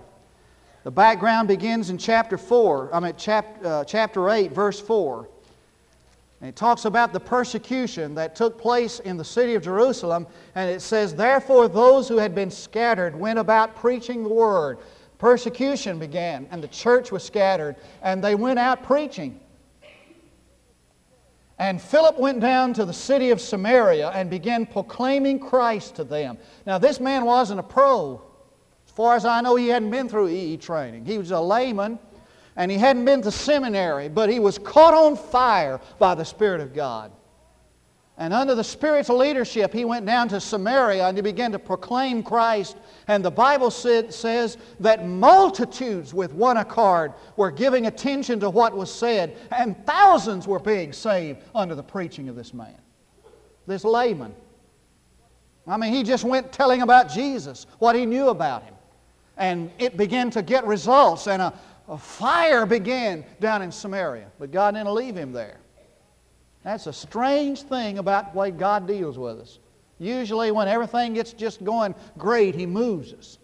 The 0.84 0.90
background 0.90 1.48
begins 1.48 1.90
in 1.90 1.98
chapter 1.98 2.38
4, 2.38 2.94
I 2.94 3.00
mean, 3.00 3.14
chap, 3.16 3.62
uh, 3.62 3.84
chapter 3.84 4.30
8, 4.30 4.50
verse 4.50 4.80
4. 4.80 5.28
And 6.40 6.48
it 6.48 6.56
talks 6.56 6.86
about 6.86 7.12
the 7.12 7.20
persecution 7.20 8.14
that 8.14 8.34
took 8.34 8.58
place 8.58 9.00
in 9.00 9.18
the 9.18 9.24
city 9.24 9.54
of 9.54 9.62
Jerusalem. 9.62 10.26
And 10.54 10.70
it 10.70 10.80
says, 10.80 11.14
Therefore, 11.14 11.68
those 11.68 12.08
who 12.08 12.16
had 12.16 12.34
been 12.34 12.50
scattered 12.50 13.14
went 13.14 13.38
about 13.38 13.76
preaching 13.76 14.22
the 14.22 14.30
word. 14.30 14.78
Persecution 15.18 15.98
began, 15.98 16.48
and 16.50 16.62
the 16.62 16.68
church 16.68 17.12
was 17.12 17.22
scattered, 17.22 17.76
and 18.00 18.24
they 18.24 18.36
went 18.36 18.58
out 18.58 18.82
preaching. 18.84 19.38
And 21.62 21.80
Philip 21.80 22.18
went 22.18 22.40
down 22.40 22.74
to 22.74 22.84
the 22.84 22.92
city 22.92 23.30
of 23.30 23.40
Samaria 23.40 24.08
and 24.08 24.28
began 24.28 24.66
proclaiming 24.66 25.38
Christ 25.38 25.94
to 25.94 26.02
them. 26.02 26.36
Now, 26.66 26.78
this 26.78 26.98
man 26.98 27.24
wasn't 27.24 27.60
a 27.60 27.62
pro. 27.62 28.20
As 28.84 28.90
far 28.90 29.14
as 29.14 29.24
I 29.24 29.40
know, 29.42 29.54
he 29.54 29.68
hadn't 29.68 29.92
been 29.92 30.08
through 30.08 30.30
EE 30.30 30.56
training. 30.56 31.04
He 31.04 31.18
was 31.18 31.30
a 31.30 31.40
layman 31.40 32.00
and 32.56 32.68
he 32.68 32.78
hadn't 32.78 33.04
been 33.04 33.22
to 33.22 33.30
seminary, 33.30 34.08
but 34.08 34.28
he 34.28 34.40
was 34.40 34.58
caught 34.58 34.92
on 34.92 35.14
fire 35.14 35.80
by 36.00 36.16
the 36.16 36.24
Spirit 36.24 36.60
of 36.60 36.74
God. 36.74 37.12
And 38.18 38.34
under 38.34 38.54
the 38.54 38.62
spiritual 38.62 39.16
leadership, 39.16 39.72
he 39.72 39.84
went 39.84 40.04
down 40.04 40.28
to 40.28 40.40
Samaria 40.40 41.08
and 41.08 41.16
he 41.16 41.22
began 41.22 41.50
to 41.52 41.58
proclaim 41.58 42.22
Christ. 42.22 42.76
And 43.08 43.24
the 43.24 43.30
Bible 43.30 43.70
said, 43.70 44.12
says 44.12 44.58
that 44.80 45.06
multitudes 45.06 46.12
with 46.12 46.34
one 46.34 46.58
accord 46.58 47.14
were 47.36 47.50
giving 47.50 47.86
attention 47.86 48.38
to 48.40 48.50
what 48.50 48.76
was 48.76 48.92
said, 48.92 49.36
and 49.50 49.74
thousands 49.86 50.46
were 50.46 50.60
being 50.60 50.92
saved 50.92 51.40
under 51.54 51.74
the 51.74 51.82
preaching 51.82 52.28
of 52.28 52.36
this 52.36 52.52
man, 52.52 52.76
this 53.66 53.82
layman. 53.82 54.34
I 55.66 55.76
mean, 55.76 55.92
he 55.92 56.02
just 56.02 56.24
went 56.24 56.52
telling 56.52 56.82
about 56.82 57.08
Jesus, 57.08 57.66
what 57.78 57.96
he 57.96 58.04
knew 58.04 58.28
about 58.28 58.64
him. 58.64 58.74
And 59.36 59.70
it 59.78 59.96
began 59.96 60.30
to 60.32 60.42
get 60.42 60.66
results, 60.66 61.28
and 61.28 61.40
a, 61.40 61.54
a 61.88 61.96
fire 61.96 62.66
began 62.66 63.24
down 63.40 63.62
in 63.62 63.72
Samaria. 63.72 64.30
But 64.38 64.50
God 64.50 64.74
didn't 64.74 64.92
leave 64.92 65.16
him 65.16 65.32
there. 65.32 65.58
That's 66.64 66.86
a 66.86 66.92
strange 66.92 67.62
thing 67.62 67.98
about 67.98 68.32
the 68.32 68.38
way 68.38 68.50
God 68.50 68.86
deals 68.86 69.18
with 69.18 69.40
us. 69.40 69.58
Usually, 69.98 70.50
when 70.50 70.68
everything 70.68 71.14
gets 71.14 71.32
just 71.32 71.62
going 71.64 71.94
great, 72.18 72.54
He 72.54 72.66
moves 72.66 73.12
us. 73.12 73.38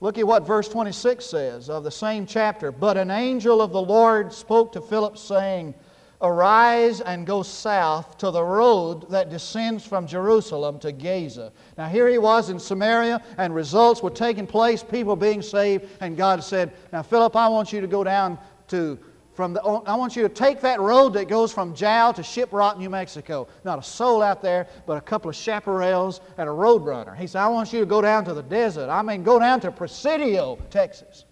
Look 0.00 0.18
at 0.18 0.26
what 0.26 0.44
verse 0.46 0.68
26 0.68 1.24
says 1.24 1.70
of 1.70 1.84
the 1.84 1.90
same 1.90 2.26
chapter. 2.26 2.72
But 2.72 2.96
an 2.96 3.10
angel 3.10 3.62
of 3.62 3.70
the 3.70 3.80
Lord 3.80 4.32
spoke 4.32 4.72
to 4.72 4.80
Philip, 4.80 5.16
saying, 5.16 5.74
Arise 6.20 7.00
and 7.00 7.26
go 7.26 7.42
south 7.42 8.16
to 8.18 8.30
the 8.30 8.42
road 8.42 9.10
that 9.10 9.28
descends 9.28 9.84
from 9.84 10.06
Jerusalem 10.06 10.78
to 10.80 10.92
Gaza. 10.92 11.52
Now, 11.76 11.88
here 11.88 12.08
he 12.08 12.18
was 12.18 12.48
in 12.48 12.60
Samaria, 12.60 13.20
and 13.38 13.52
results 13.52 14.02
were 14.02 14.10
taking 14.10 14.46
place, 14.46 14.84
people 14.84 15.16
being 15.16 15.42
saved, 15.42 15.88
and 16.00 16.16
God 16.16 16.44
said, 16.44 16.72
Now, 16.92 17.02
Philip, 17.02 17.34
I 17.34 17.48
want 17.48 17.72
you 17.72 17.80
to 17.80 17.88
go 17.88 18.04
down 18.04 18.38
to 18.68 19.00
from 19.34 19.54
the, 19.54 19.62
oh, 19.62 19.82
I 19.86 19.94
want 19.94 20.14
you 20.14 20.22
to 20.22 20.28
take 20.28 20.60
that 20.60 20.80
road 20.80 21.14
that 21.14 21.26
goes 21.26 21.52
from 21.52 21.74
Jal 21.74 22.12
to 22.12 22.22
Shiprock, 22.22 22.78
New 22.78 22.90
Mexico. 22.90 23.48
Not 23.64 23.78
a 23.78 23.82
soul 23.82 24.22
out 24.22 24.42
there, 24.42 24.66
but 24.86 24.98
a 24.98 25.00
couple 25.00 25.30
of 25.30 25.36
chaparrals 25.36 26.20
and 26.36 26.48
a 26.48 26.52
roadrunner. 26.52 27.16
He 27.16 27.26
said, 27.26 27.40
I 27.40 27.48
want 27.48 27.72
you 27.72 27.80
to 27.80 27.86
go 27.86 28.02
down 28.02 28.24
to 28.26 28.34
the 28.34 28.42
desert. 28.42 28.90
I 28.90 29.00
mean, 29.00 29.22
go 29.22 29.38
down 29.38 29.60
to 29.60 29.72
Presidio, 29.72 30.58
Texas. 30.70 31.24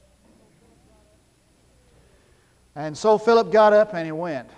And 2.74 2.96
so 2.96 3.18
Philip 3.18 3.52
got 3.52 3.72
up 3.74 3.92
and 3.92 4.06
he 4.06 4.12
went. 4.12 4.48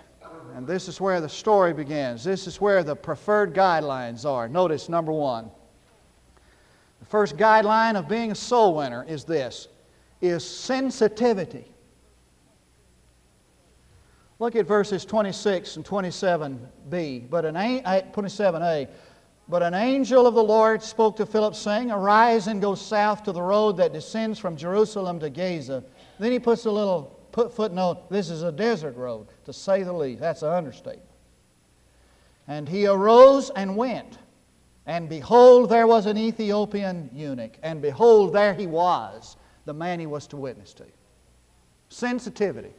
And 0.55 0.67
this 0.67 0.87
is 0.87 1.01
where 1.01 1.19
the 1.19 1.27
story 1.27 1.73
begins. 1.73 2.23
This 2.23 2.47
is 2.47 2.61
where 2.61 2.83
the 2.83 2.95
preferred 2.95 3.53
guidelines 3.53 4.23
are. 4.23 4.47
Notice 4.47 4.87
number 4.87 5.11
one. 5.11 5.49
The 6.99 7.05
first 7.05 7.35
guideline 7.35 7.95
of 7.95 8.07
being 8.07 8.31
a 8.31 8.35
soul 8.35 8.75
winner 8.75 9.03
is 9.03 9.25
this 9.25 9.67
is 10.21 10.47
sensitivity. 10.47 11.72
Look 14.43 14.57
at 14.57 14.65
verses 14.65 15.05
26 15.05 15.77
and 15.77 15.85
27b. 15.85 17.29
But 17.29 17.45
an 17.45 17.55
27a. 17.55 18.83
Uh, 18.83 18.91
but 19.47 19.63
an 19.63 19.73
angel 19.73 20.27
of 20.27 20.33
the 20.33 20.43
Lord 20.43 20.83
spoke 20.83 21.15
to 21.15 21.25
Philip, 21.25 21.55
saying, 21.55 21.91
Arise 21.91 22.47
and 22.47 22.61
go 22.61 22.75
south 22.75 23.23
to 23.23 23.31
the 23.31 23.41
road 23.41 23.77
that 23.77 23.93
descends 23.93 24.37
from 24.37 24.57
Jerusalem 24.57 25.17
to 25.21 25.29
Gaza. 25.29 25.81
Then 26.19 26.33
he 26.33 26.39
puts 26.39 26.65
a 26.65 26.71
little 26.71 27.17
put 27.31 27.55
footnote 27.55 28.09
this 28.09 28.29
is 28.29 28.43
a 28.43 28.51
desert 28.51 28.97
road, 28.97 29.27
to 29.45 29.53
say 29.53 29.81
the 29.83 29.93
least. 29.93 30.19
That's 30.19 30.41
an 30.41 30.51
understatement. 30.51 31.07
And 32.45 32.67
he 32.67 32.85
arose 32.85 33.49
and 33.49 33.77
went. 33.77 34.17
And 34.85 35.07
behold, 35.07 35.69
there 35.69 35.87
was 35.87 36.05
an 36.05 36.17
Ethiopian 36.17 37.09
eunuch. 37.13 37.53
And 37.63 37.81
behold, 37.81 38.33
there 38.33 38.53
he 38.53 38.67
was, 38.67 39.37
the 39.63 39.73
man 39.73 40.01
he 40.01 40.05
was 40.05 40.27
to 40.27 40.35
witness 40.35 40.73
to. 40.73 40.85
Sensitivity. 41.87 42.73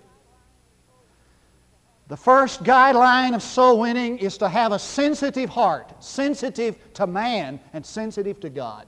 The 2.07 2.17
first 2.17 2.63
guideline 2.63 3.35
of 3.35 3.43
soul 3.43 3.81
winning 3.81 4.19
is 4.19 4.37
to 4.39 4.49
have 4.49 4.73
a 4.73 4.79
sensitive 4.79 5.49
heart, 5.49 6.03
sensitive 6.03 6.77
to 6.95 7.07
man 7.07 7.61
and 7.73 7.85
sensitive 7.85 8.41
to 8.41 8.51
God. 8.51 8.87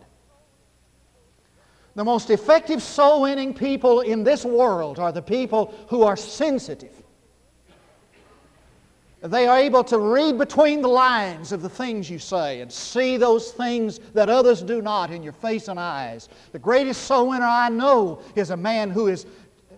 The 1.94 2.04
most 2.04 2.28
effective 2.28 2.82
soul 2.82 3.22
winning 3.22 3.54
people 3.54 4.02
in 4.02 4.22
this 4.22 4.44
world 4.44 4.98
are 4.98 5.12
the 5.12 5.22
people 5.22 5.74
who 5.88 6.02
are 6.02 6.16
sensitive. 6.16 6.92
They 9.22 9.46
are 9.48 9.58
able 9.58 9.82
to 9.84 9.98
read 9.98 10.36
between 10.36 10.82
the 10.82 10.88
lines 10.88 11.50
of 11.50 11.62
the 11.62 11.70
things 11.70 12.10
you 12.10 12.18
say 12.18 12.60
and 12.60 12.70
see 12.70 13.16
those 13.16 13.50
things 13.50 13.98
that 14.12 14.28
others 14.28 14.60
do 14.60 14.82
not 14.82 15.10
in 15.10 15.22
your 15.22 15.32
face 15.32 15.68
and 15.68 15.80
eyes. 15.80 16.28
The 16.52 16.58
greatest 16.58 17.04
soul 17.04 17.30
winner 17.30 17.46
I 17.46 17.70
know 17.70 18.20
is 18.34 18.50
a 18.50 18.56
man 18.56 18.90
who 18.90 19.06
is 19.06 19.24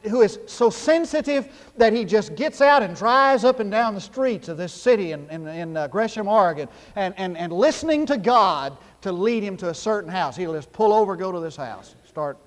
who 0.04 0.22
is 0.22 0.38
so 0.46 0.70
sensitive 0.70 1.48
that 1.76 1.92
he 1.92 2.04
just 2.04 2.34
gets 2.34 2.60
out 2.60 2.82
and 2.82 2.96
drives 2.96 3.44
up 3.44 3.60
and 3.60 3.70
down 3.70 3.94
the 3.94 4.00
streets 4.00 4.48
of 4.48 4.56
this 4.56 4.72
city 4.72 5.12
in, 5.12 5.28
in, 5.30 5.46
in 5.46 5.76
uh, 5.76 5.88
Gresham, 5.88 6.28
Oregon, 6.28 6.68
and, 6.96 7.14
and, 7.16 7.36
and 7.36 7.52
listening 7.52 8.06
to 8.06 8.16
God 8.16 8.76
to 9.02 9.12
lead 9.12 9.42
him 9.42 9.56
to 9.58 9.70
a 9.70 9.74
certain 9.74 10.10
house. 10.10 10.36
He'll 10.36 10.54
just 10.54 10.72
pull 10.72 10.92
over, 10.92 11.16
go 11.16 11.32
to 11.32 11.40
this 11.40 11.56
house, 11.56 11.94
start, 12.06 12.38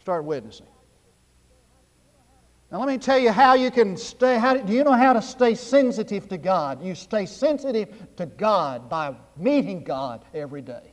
start 0.00 0.24
witnessing. 0.24 0.66
Now, 2.70 2.78
let 2.78 2.88
me 2.88 2.98
tell 2.98 3.18
you 3.18 3.32
how 3.32 3.54
you 3.54 3.70
can 3.70 3.96
stay. 3.96 4.38
How 4.38 4.54
do, 4.54 4.62
do 4.62 4.72
you 4.72 4.84
know 4.84 4.92
how 4.92 5.12
to 5.12 5.22
stay 5.22 5.56
sensitive 5.56 6.28
to 6.28 6.38
God? 6.38 6.84
You 6.84 6.94
stay 6.94 7.26
sensitive 7.26 7.88
to 8.16 8.26
God 8.26 8.88
by 8.88 9.16
meeting 9.36 9.82
God 9.82 10.24
every 10.32 10.62
day. 10.62 10.89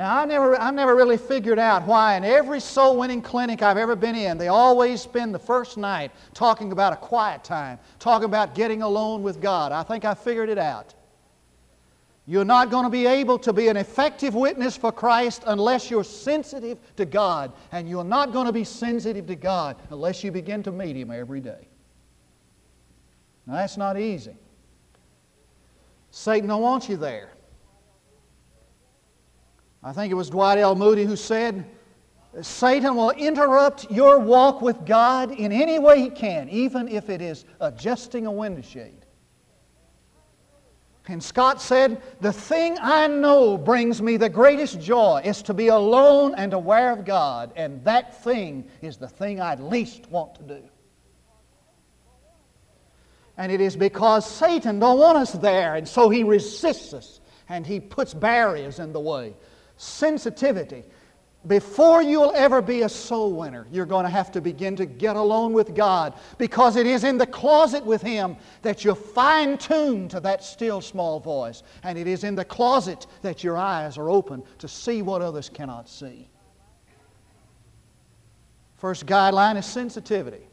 Now, 0.00 0.16
I 0.16 0.24
never, 0.24 0.58
I 0.58 0.70
never 0.70 0.96
really 0.96 1.18
figured 1.18 1.58
out 1.58 1.86
why 1.86 2.16
in 2.16 2.24
every 2.24 2.58
soul 2.58 2.96
winning 2.96 3.20
clinic 3.20 3.60
I've 3.60 3.76
ever 3.76 3.94
been 3.94 4.14
in, 4.14 4.38
they 4.38 4.48
always 4.48 5.02
spend 5.02 5.34
the 5.34 5.38
first 5.38 5.76
night 5.76 6.10
talking 6.32 6.72
about 6.72 6.94
a 6.94 6.96
quiet 6.96 7.44
time, 7.44 7.78
talking 7.98 8.24
about 8.24 8.54
getting 8.54 8.80
alone 8.80 9.22
with 9.22 9.42
God. 9.42 9.72
I 9.72 9.82
think 9.82 10.06
I 10.06 10.14
figured 10.14 10.48
it 10.48 10.56
out. 10.56 10.94
You're 12.26 12.46
not 12.46 12.70
going 12.70 12.84
to 12.84 12.90
be 12.90 13.04
able 13.04 13.38
to 13.40 13.52
be 13.52 13.68
an 13.68 13.76
effective 13.76 14.34
witness 14.34 14.74
for 14.74 14.90
Christ 14.90 15.42
unless 15.46 15.90
you're 15.90 16.02
sensitive 16.02 16.78
to 16.96 17.04
God. 17.04 17.52
And 17.70 17.86
you're 17.86 18.02
not 18.02 18.32
going 18.32 18.46
to 18.46 18.54
be 18.54 18.64
sensitive 18.64 19.26
to 19.26 19.36
God 19.36 19.76
unless 19.90 20.24
you 20.24 20.32
begin 20.32 20.62
to 20.62 20.72
meet 20.72 20.96
Him 20.96 21.10
every 21.10 21.42
day. 21.42 21.68
Now, 23.46 23.56
that's 23.56 23.76
not 23.76 24.00
easy. 24.00 24.38
Satan 26.10 26.48
don't 26.48 26.62
want 26.62 26.88
you 26.88 26.96
there. 26.96 27.32
I 29.82 29.92
think 29.92 30.10
it 30.10 30.14
was 30.14 30.30
Dwight 30.30 30.58
L. 30.58 30.74
Moody 30.74 31.04
who 31.04 31.16
said, 31.16 31.64
Satan 32.42 32.94
will 32.94 33.10
interrupt 33.10 33.90
your 33.90 34.18
walk 34.18 34.62
with 34.62 34.84
God 34.84 35.32
in 35.32 35.50
any 35.50 35.78
way 35.78 36.00
he 36.00 36.10
can, 36.10 36.48
even 36.48 36.86
if 36.86 37.08
it 37.10 37.20
is 37.20 37.44
adjusting 37.60 38.26
a 38.26 38.32
window 38.32 38.62
shade. 38.62 39.06
And 41.08 41.22
Scott 41.22 41.60
said, 41.60 42.00
The 42.20 42.32
thing 42.32 42.76
I 42.80 43.08
know 43.08 43.58
brings 43.58 44.00
me 44.00 44.16
the 44.16 44.28
greatest 44.28 44.80
joy 44.80 45.22
is 45.24 45.42
to 45.42 45.54
be 45.54 45.68
alone 45.68 46.34
and 46.36 46.52
aware 46.52 46.92
of 46.92 47.04
God, 47.04 47.52
and 47.56 47.82
that 47.84 48.22
thing 48.22 48.68
is 48.80 48.96
the 48.96 49.08
thing 49.08 49.40
I 49.40 49.56
least 49.56 50.08
want 50.08 50.36
to 50.36 50.42
do. 50.42 50.62
And 53.36 53.50
it 53.50 53.60
is 53.60 53.74
because 53.74 54.30
Satan 54.30 54.78
don't 54.78 55.00
want 55.00 55.18
us 55.18 55.32
there, 55.32 55.74
and 55.74 55.88
so 55.88 56.10
he 56.10 56.22
resists 56.22 56.92
us, 56.92 57.20
and 57.48 57.66
he 57.66 57.80
puts 57.80 58.14
barriers 58.14 58.78
in 58.78 58.92
the 58.92 59.00
way 59.00 59.34
sensitivity. 59.80 60.84
Before 61.46 62.02
you'll 62.02 62.34
ever 62.34 62.60
be 62.60 62.82
a 62.82 62.88
soul 62.88 63.32
winner, 63.32 63.66
you're 63.72 63.86
going 63.86 64.04
to 64.04 64.10
have 64.10 64.30
to 64.32 64.42
begin 64.42 64.76
to 64.76 64.84
get 64.84 65.16
alone 65.16 65.54
with 65.54 65.74
God 65.74 66.12
because 66.36 66.76
it 66.76 66.86
is 66.86 67.02
in 67.02 67.16
the 67.16 67.26
closet 67.26 67.84
with 67.86 68.02
Him 68.02 68.36
that 68.60 68.84
you're 68.84 68.94
fine 68.94 69.56
tuned 69.56 70.10
to 70.10 70.20
that 70.20 70.44
still 70.44 70.82
small 70.82 71.18
voice. 71.18 71.62
And 71.82 71.96
it 71.96 72.06
is 72.06 72.24
in 72.24 72.34
the 72.34 72.44
closet 72.44 73.06
that 73.22 73.42
your 73.42 73.56
eyes 73.56 73.96
are 73.96 74.10
open 74.10 74.42
to 74.58 74.68
see 74.68 75.00
what 75.00 75.22
others 75.22 75.48
cannot 75.48 75.88
see. 75.88 76.28
First 78.76 79.06
guideline 79.06 79.56
is 79.56 79.64
sensitivity. 79.64 80.46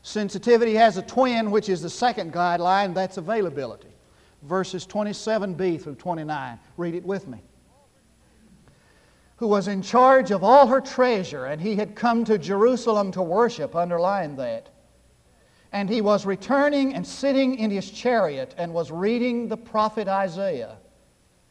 Sensitivity 0.00 0.74
has 0.74 0.96
a 0.96 1.02
twin, 1.02 1.50
which 1.50 1.68
is 1.68 1.82
the 1.82 1.90
second 1.90 2.32
guideline, 2.32 2.94
that's 2.94 3.18
availability. 3.18 3.94
Verses 4.42 4.86
27b 4.86 5.82
through 5.82 5.96
29. 5.96 6.58
Read 6.78 6.94
it 6.94 7.04
with 7.04 7.28
me 7.28 7.42
who 9.42 9.48
was 9.48 9.66
in 9.66 9.82
charge 9.82 10.30
of 10.30 10.44
all 10.44 10.68
her 10.68 10.80
treasure, 10.80 11.46
and 11.46 11.60
he 11.60 11.74
had 11.74 11.96
come 11.96 12.24
to 12.24 12.38
Jerusalem 12.38 13.10
to 13.10 13.22
worship, 13.22 13.74
underline 13.74 14.36
that. 14.36 14.68
And 15.72 15.90
he 15.90 16.00
was 16.00 16.24
returning 16.24 16.94
and 16.94 17.04
sitting 17.04 17.58
in 17.58 17.68
his 17.68 17.90
chariot 17.90 18.54
and 18.56 18.72
was 18.72 18.92
reading 18.92 19.48
the 19.48 19.56
prophet 19.56 20.06
Isaiah. 20.06 20.76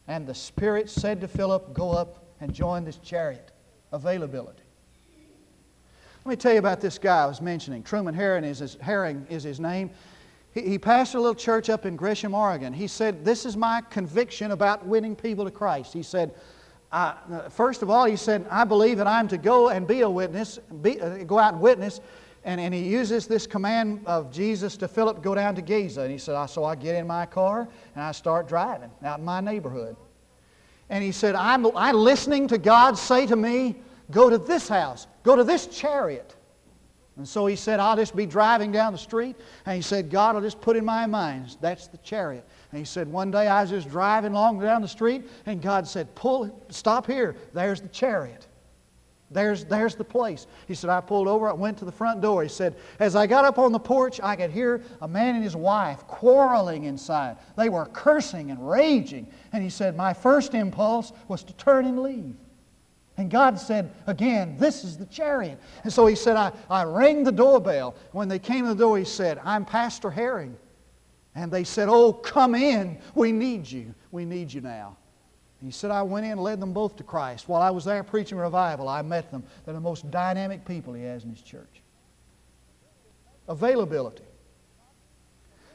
And 0.08 0.26
the 0.26 0.34
Spirit 0.34 0.88
said 0.88 1.20
to 1.20 1.28
Philip, 1.28 1.74
Go 1.74 1.90
up 1.90 2.24
and 2.40 2.54
join 2.54 2.82
this 2.82 2.96
chariot. 2.96 3.52
Availability. 3.92 4.62
Let 6.24 6.30
me 6.30 6.36
tell 6.36 6.54
you 6.54 6.60
about 6.60 6.80
this 6.80 6.96
guy 6.96 7.24
I 7.24 7.26
was 7.26 7.42
mentioning. 7.42 7.82
Truman 7.82 8.14
Herring 8.14 8.44
is 8.44 8.60
his, 8.60 8.76
Herring 8.76 9.26
is 9.28 9.42
his 9.42 9.60
name. 9.60 9.90
He, 10.54 10.62
he 10.62 10.78
pastored 10.78 11.16
a 11.16 11.20
little 11.20 11.34
church 11.34 11.68
up 11.68 11.84
in 11.84 11.96
Gresham, 11.96 12.32
Oregon. 12.32 12.72
He 12.72 12.86
said, 12.86 13.22
This 13.22 13.44
is 13.44 13.54
my 13.54 13.82
conviction 13.90 14.52
about 14.52 14.86
winning 14.86 15.14
people 15.14 15.44
to 15.44 15.50
Christ. 15.50 15.92
He 15.92 16.02
said, 16.02 16.34
I, 16.92 17.14
first 17.48 17.82
of 17.82 17.88
all, 17.88 18.04
he 18.04 18.16
said, 18.16 18.46
I 18.50 18.64
believe 18.64 18.98
that 18.98 19.06
I'm 19.06 19.26
to 19.28 19.38
go 19.38 19.70
and 19.70 19.86
be 19.86 20.02
a 20.02 20.10
witness, 20.10 20.58
be, 20.82 21.00
uh, 21.00 21.24
go 21.24 21.38
out 21.38 21.54
and 21.54 21.62
witness. 21.62 22.00
And, 22.44 22.60
and 22.60 22.74
he 22.74 22.82
uses 22.82 23.26
this 23.26 23.46
command 23.46 24.02
of 24.04 24.30
Jesus 24.30 24.76
to 24.78 24.88
Philip, 24.88 25.22
go 25.22 25.34
down 25.34 25.54
to 25.54 25.62
Gaza. 25.62 26.02
And 26.02 26.12
he 26.12 26.18
said, 26.18 26.44
So 26.46 26.64
I 26.64 26.74
get 26.74 26.96
in 26.96 27.06
my 27.06 27.24
car 27.24 27.68
and 27.94 28.04
I 28.04 28.12
start 28.12 28.46
driving 28.46 28.90
out 29.02 29.20
in 29.20 29.24
my 29.24 29.40
neighborhood. 29.40 29.96
And 30.90 31.02
he 31.02 31.12
said, 31.12 31.34
I'm, 31.34 31.66
I'm 31.76 31.96
listening 31.96 32.48
to 32.48 32.58
God 32.58 32.98
say 32.98 33.26
to 33.26 33.36
me, 33.36 33.76
Go 34.10 34.28
to 34.28 34.36
this 34.36 34.68
house, 34.68 35.06
go 35.22 35.34
to 35.34 35.44
this 35.44 35.66
chariot. 35.66 36.36
And 37.16 37.28
so 37.28 37.46
he 37.46 37.56
said, 37.56 37.78
I'll 37.78 37.96
just 37.96 38.16
be 38.16 38.26
driving 38.26 38.72
down 38.72 38.92
the 38.92 38.98
street. 38.98 39.36
And 39.64 39.76
he 39.76 39.82
said, 39.82 40.10
God 40.10 40.34
will 40.34 40.42
just 40.42 40.60
put 40.60 40.76
in 40.76 40.84
my 40.84 41.06
mind, 41.06 41.56
that's 41.60 41.86
the 41.86 41.98
chariot. 41.98 42.46
And 42.72 42.78
he 42.78 42.84
said, 42.86 43.06
One 43.06 43.30
day 43.30 43.46
I 43.46 43.60
was 43.60 43.70
just 43.70 43.88
driving 43.88 44.32
along 44.32 44.60
down 44.60 44.82
the 44.82 44.88
street, 44.88 45.24
and 45.46 45.60
God 45.62 45.86
said, 45.86 46.12
Pull, 46.14 46.64
stop 46.70 47.06
here. 47.06 47.36
There's 47.52 47.80
the 47.82 47.88
chariot. 47.88 48.46
There's, 49.30 49.64
there's 49.64 49.94
the 49.94 50.04
place. 50.04 50.46
He 50.68 50.74
said, 50.74 50.90
I 50.90 51.00
pulled 51.00 51.28
over, 51.28 51.48
I 51.48 51.52
went 51.52 51.78
to 51.78 51.84
the 51.84 51.92
front 51.92 52.20
door. 52.20 52.42
He 52.42 52.48
said, 52.48 52.76
As 52.98 53.14
I 53.14 53.26
got 53.26 53.44
up 53.44 53.58
on 53.58 53.72
the 53.72 53.78
porch, 53.78 54.20
I 54.22 54.36
could 54.36 54.50
hear 54.50 54.82
a 55.02 55.08
man 55.08 55.34
and 55.34 55.44
his 55.44 55.56
wife 55.56 56.06
quarreling 56.06 56.84
inside. 56.84 57.36
They 57.56 57.68
were 57.68 57.86
cursing 57.86 58.50
and 58.50 58.68
raging. 58.68 59.26
And 59.52 59.62
he 59.62 59.70
said, 59.70 59.96
My 59.96 60.14
first 60.14 60.54
impulse 60.54 61.12
was 61.28 61.44
to 61.44 61.52
turn 61.54 61.84
and 61.84 62.02
leave. 62.02 62.34
And 63.18 63.30
God 63.30 63.60
said, 63.60 63.92
again, 64.06 64.56
this 64.58 64.84
is 64.84 64.96
the 64.96 65.04
chariot. 65.04 65.58
And 65.84 65.92
so 65.92 66.06
he 66.06 66.16
said, 66.16 66.36
I, 66.36 66.50
I 66.70 66.84
rang 66.84 67.24
the 67.24 67.32
doorbell. 67.32 67.94
When 68.12 68.26
they 68.26 68.38
came 68.38 68.64
to 68.64 68.70
the 68.70 68.74
door, 68.74 68.96
he 68.96 69.04
said, 69.04 69.38
I'm 69.44 69.66
Pastor 69.66 70.10
Herring. 70.10 70.56
And 71.34 71.50
they 71.50 71.64
said, 71.64 71.88
Oh, 71.88 72.12
come 72.12 72.54
in. 72.54 72.98
We 73.14 73.32
need 73.32 73.70
you. 73.70 73.94
We 74.10 74.24
need 74.24 74.52
you 74.52 74.60
now. 74.60 74.96
And 75.60 75.68
he 75.68 75.72
said, 75.72 75.90
I 75.90 76.02
went 76.02 76.26
in 76.26 76.32
and 76.32 76.42
led 76.42 76.60
them 76.60 76.72
both 76.72 76.96
to 76.96 77.04
Christ. 77.04 77.48
While 77.48 77.62
I 77.62 77.70
was 77.70 77.84
there 77.84 78.02
preaching 78.02 78.36
revival, 78.36 78.88
I 78.88 79.00
met 79.02 79.30
them. 79.30 79.44
They're 79.64 79.74
the 79.74 79.80
most 79.80 80.10
dynamic 80.10 80.64
people 80.64 80.92
he 80.92 81.04
has 81.04 81.24
in 81.24 81.30
his 81.30 81.40
church. 81.40 81.82
Availability. 83.48 84.24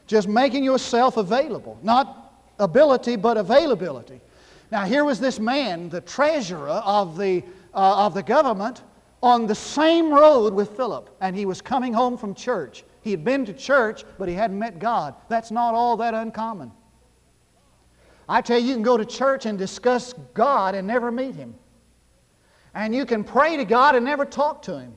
Just 0.06 0.28
making 0.28 0.62
yourself 0.62 1.16
available. 1.16 1.78
Not 1.82 2.34
ability, 2.58 3.16
but 3.16 3.36
availability. 3.36 4.20
Now, 4.70 4.84
here 4.84 5.04
was 5.04 5.18
this 5.18 5.38
man, 5.38 5.88
the 5.88 6.00
treasurer 6.02 6.68
of 6.68 7.16
the, 7.16 7.42
uh, 7.74 8.06
of 8.06 8.14
the 8.14 8.22
government, 8.22 8.82
on 9.22 9.46
the 9.46 9.54
same 9.54 10.12
road 10.12 10.52
with 10.52 10.76
Philip, 10.76 11.14
and 11.20 11.34
he 11.34 11.46
was 11.46 11.60
coming 11.60 11.92
home 11.92 12.16
from 12.16 12.34
church. 12.34 12.84
He 13.00 13.10
had 13.10 13.24
been 13.24 13.44
to 13.46 13.52
church, 13.52 14.04
but 14.18 14.28
he 14.28 14.34
hadn't 14.34 14.58
met 14.58 14.78
God. 14.78 15.14
That's 15.28 15.50
not 15.50 15.74
all 15.74 15.96
that 15.98 16.14
uncommon. 16.14 16.72
I 18.28 18.42
tell 18.42 18.58
you, 18.58 18.66
you 18.66 18.74
can 18.74 18.82
go 18.82 18.96
to 18.96 19.06
church 19.06 19.46
and 19.46 19.58
discuss 19.58 20.12
God 20.34 20.74
and 20.74 20.86
never 20.86 21.10
meet 21.10 21.34
Him. 21.34 21.54
And 22.74 22.94
you 22.94 23.06
can 23.06 23.24
pray 23.24 23.56
to 23.56 23.64
God 23.64 23.94
and 23.94 24.04
never 24.04 24.24
talk 24.24 24.62
to 24.62 24.78
Him. 24.78 24.94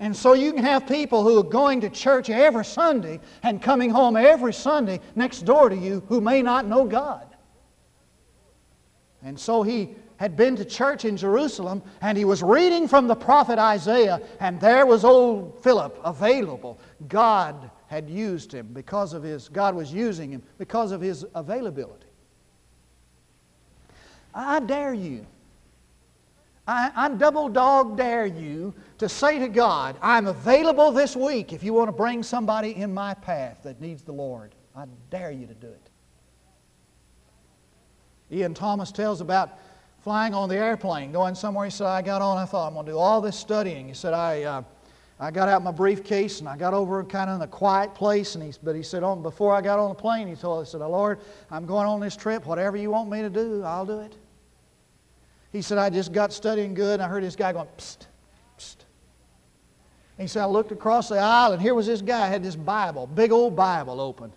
And 0.00 0.16
so 0.16 0.32
you 0.32 0.52
can 0.52 0.64
have 0.64 0.88
people 0.88 1.22
who 1.22 1.38
are 1.38 1.44
going 1.44 1.82
to 1.82 1.90
church 1.90 2.30
every 2.30 2.64
Sunday 2.64 3.20
and 3.42 3.62
coming 3.62 3.90
home 3.90 4.16
every 4.16 4.52
Sunday 4.52 4.98
next 5.14 5.40
door 5.42 5.68
to 5.68 5.76
you 5.76 6.02
who 6.08 6.20
may 6.20 6.42
not 6.42 6.66
know 6.66 6.86
God. 6.86 7.26
And 9.22 9.38
so 9.38 9.62
he 9.62 9.94
had 10.20 10.36
been 10.36 10.54
to 10.54 10.66
church 10.66 11.06
in 11.06 11.16
Jerusalem 11.16 11.82
and 12.02 12.16
he 12.16 12.26
was 12.26 12.42
reading 12.42 12.86
from 12.86 13.08
the 13.08 13.16
prophet 13.16 13.58
Isaiah, 13.58 14.20
and 14.38 14.60
there 14.60 14.84
was 14.84 15.02
old 15.02 15.62
Philip 15.62 15.98
available. 16.04 16.78
God 17.08 17.70
had 17.86 18.06
used 18.10 18.52
him 18.52 18.68
because 18.74 19.14
of 19.14 19.22
his, 19.22 19.48
God 19.48 19.74
was 19.74 19.90
using 19.90 20.30
him 20.30 20.42
because 20.58 20.92
of 20.92 21.00
his 21.00 21.24
availability. 21.34 22.06
I 24.34 24.60
dare 24.60 24.92
you. 24.92 25.24
I, 26.68 26.92
I 26.94 27.08
double 27.08 27.48
dog 27.48 27.96
dare 27.96 28.26
you 28.26 28.74
to 28.98 29.08
say 29.08 29.38
to 29.38 29.48
God, 29.48 29.96
I'm 30.02 30.26
available 30.26 30.92
this 30.92 31.16
week 31.16 31.54
if 31.54 31.64
you 31.64 31.72
want 31.72 31.88
to 31.88 31.92
bring 31.92 32.22
somebody 32.22 32.76
in 32.76 32.92
my 32.92 33.14
path 33.14 33.60
that 33.62 33.80
needs 33.80 34.02
the 34.02 34.12
Lord. 34.12 34.54
I 34.76 34.84
dare 35.08 35.30
you 35.30 35.46
to 35.46 35.54
do 35.54 35.68
it. 35.68 35.90
Ian 38.30 38.52
Thomas 38.52 38.92
tells 38.92 39.22
about 39.22 39.58
flying 40.00 40.34
on 40.34 40.48
the 40.48 40.56
airplane, 40.56 41.12
going 41.12 41.34
somewhere. 41.34 41.66
He 41.66 41.70
said, 41.70 41.86
I 41.86 42.02
got 42.02 42.22
on, 42.22 42.38
I 42.38 42.46
thought, 42.46 42.66
I'm 42.68 42.74
going 42.74 42.86
to 42.86 42.92
do 42.92 42.98
all 42.98 43.20
this 43.20 43.36
studying. 43.36 43.88
He 43.88 43.94
said, 43.94 44.14
I, 44.14 44.42
uh, 44.42 44.62
I 45.18 45.30
got 45.30 45.48
out 45.48 45.62
my 45.62 45.72
briefcase 45.72 46.40
and 46.40 46.48
I 46.48 46.56
got 46.56 46.72
over 46.72 47.04
kind 47.04 47.28
of 47.28 47.36
in 47.36 47.42
a 47.42 47.46
quiet 47.46 47.94
place. 47.94 48.34
And 48.34 48.42
he, 48.42 48.52
but 48.62 48.74
he 48.74 48.82
said, 48.82 49.02
on, 49.02 49.22
before 49.22 49.54
I 49.54 49.60
got 49.60 49.78
on 49.78 49.90
the 49.90 49.94
plane, 49.94 50.26
he 50.26 50.34
told, 50.34 50.64
he 50.64 50.70
said, 50.70 50.80
Lord, 50.80 51.20
I'm 51.50 51.66
going 51.66 51.86
on 51.86 52.00
this 52.00 52.16
trip. 52.16 52.46
Whatever 52.46 52.78
you 52.78 52.90
want 52.90 53.10
me 53.10 53.20
to 53.20 53.30
do, 53.30 53.62
I'll 53.62 53.86
do 53.86 54.00
it. 54.00 54.16
He 55.52 55.60
said, 55.62 55.78
I 55.78 55.90
just 55.90 56.12
got 56.12 56.32
studying 56.32 56.74
good 56.74 56.94
and 56.94 57.02
I 57.02 57.08
heard 57.08 57.22
this 57.22 57.36
guy 57.36 57.52
going, 57.52 57.66
psst, 57.76 58.06
psst. 58.58 58.76
And 60.16 60.22
he 60.22 60.26
said, 60.28 60.42
I 60.42 60.46
looked 60.46 60.72
across 60.72 61.08
the 61.08 61.18
aisle 61.18 61.52
and 61.52 61.60
here 61.60 61.74
was 61.74 61.86
this 61.86 62.00
guy, 62.00 62.28
had 62.28 62.42
this 62.42 62.56
Bible, 62.56 63.06
big 63.06 63.32
old 63.32 63.54
Bible 63.54 64.00
open. 64.00 64.32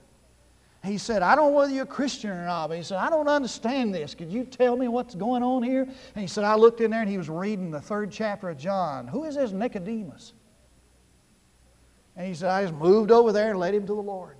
He 0.83 0.97
said, 0.97 1.21
I 1.21 1.35
don't 1.35 1.51
know 1.51 1.57
whether 1.59 1.71
you're 1.71 1.83
a 1.83 1.87
Christian 1.87 2.31
or 2.31 2.45
not, 2.45 2.67
but 2.67 2.77
he 2.77 2.83
said, 2.83 2.97
I 2.97 3.09
don't 3.09 3.29
understand 3.29 3.95
this. 3.95 4.13
Could 4.13 4.29
you 4.29 4.43
tell 4.43 4.75
me 4.75 4.89
what's 4.89 5.15
going 5.15 5.41
on 5.41 5.63
here? 5.63 5.83
And 5.83 6.21
he 6.21 6.27
said, 6.27 6.43
I 6.43 6.55
looked 6.55 6.81
in 6.81 6.91
there 6.91 6.99
and 6.99 7.09
he 7.09 7.17
was 7.17 7.29
reading 7.29 7.71
the 7.71 7.79
third 7.79 8.11
chapter 8.11 8.49
of 8.49 8.57
John. 8.57 9.07
Who 9.07 9.23
is 9.23 9.35
this 9.35 9.51
Nicodemus? 9.51 10.33
And 12.17 12.27
he 12.27 12.33
said, 12.33 12.49
I 12.49 12.63
just 12.63 12.73
moved 12.73 13.11
over 13.11 13.31
there 13.31 13.51
and 13.51 13.59
led 13.59 13.73
him 13.73 13.87
to 13.87 13.95
the 13.95 14.01
Lord. 14.01 14.35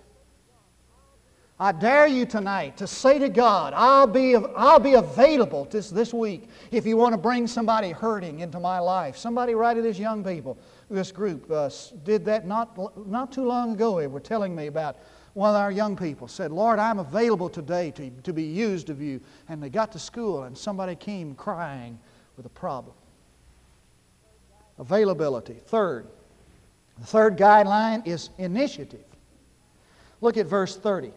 I 1.60 1.72
dare 1.72 2.08
you 2.08 2.26
tonight 2.26 2.76
to 2.78 2.88
say 2.88 3.20
to 3.20 3.30
God, 3.30 3.74
I'll 3.74 4.08
be, 4.08 4.36
I'll 4.36 4.80
be 4.80 4.96
available 4.96 5.66
this, 5.66 5.90
this 5.90 6.14
week 6.14 6.50
if 6.72 6.86
you 6.86 6.98
want 6.98 7.14
to 7.14 7.18
bring 7.18 7.48
somebody 7.48 7.92
hurting 7.92 8.42
into 8.42 8.60
my 8.60 8.80
life. 8.80 9.16
Somebody 9.16 9.56
right 9.56 9.78
of 9.78 9.84
this 9.84 9.98
young 9.98 10.26
people, 10.26 10.58
this 10.90 11.12
group, 11.12 11.50
uh, 11.50 11.70
did 12.04 12.26
that 12.26 12.46
not, 12.46 13.08
not 13.08 13.32
too 13.32 13.46
long 13.46 13.74
ago. 13.74 14.00
They 14.00 14.08
were 14.08 14.20
telling 14.20 14.54
me 14.54 14.68
about 14.68 14.98
one 15.34 15.50
of 15.50 15.56
our 15.56 15.72
young 15.72 15.96
people 15.96 16.28
said, 16.28 16.52
Lord, 16.52 16.78
I'm 16.78 17.00
available 17.00 17.50
today 17.50 17.92
to, 17.92 18.10
to 18.10 18.34
be 18.34 18.44
used 18.44 18.90
of 18.90 19.02
you. 19.02 19.20
And 19.50 19.62
they 19.62 19.70
got 19.70 19.92
to 19.94 20.00
school 20.00 20.44
and 20.44 20.56
somebody 20.58 20.96
came 20.96 21.34
crying 21.34 22.00
with 22.38 22.46
a 22.46 22.50
problem. 22.50 22.96
Availability. 24.78 25.56
Third, 25.66 26.08
the 27.00 27.06
third 27.06 27.38
guideline 27.38 28.06
is 28.06 28.30
initiative. 28.38 29.06
Look 30.22 30.38
at 30.38 30.46
verse 30.46 30.78
30. 30.78 31.12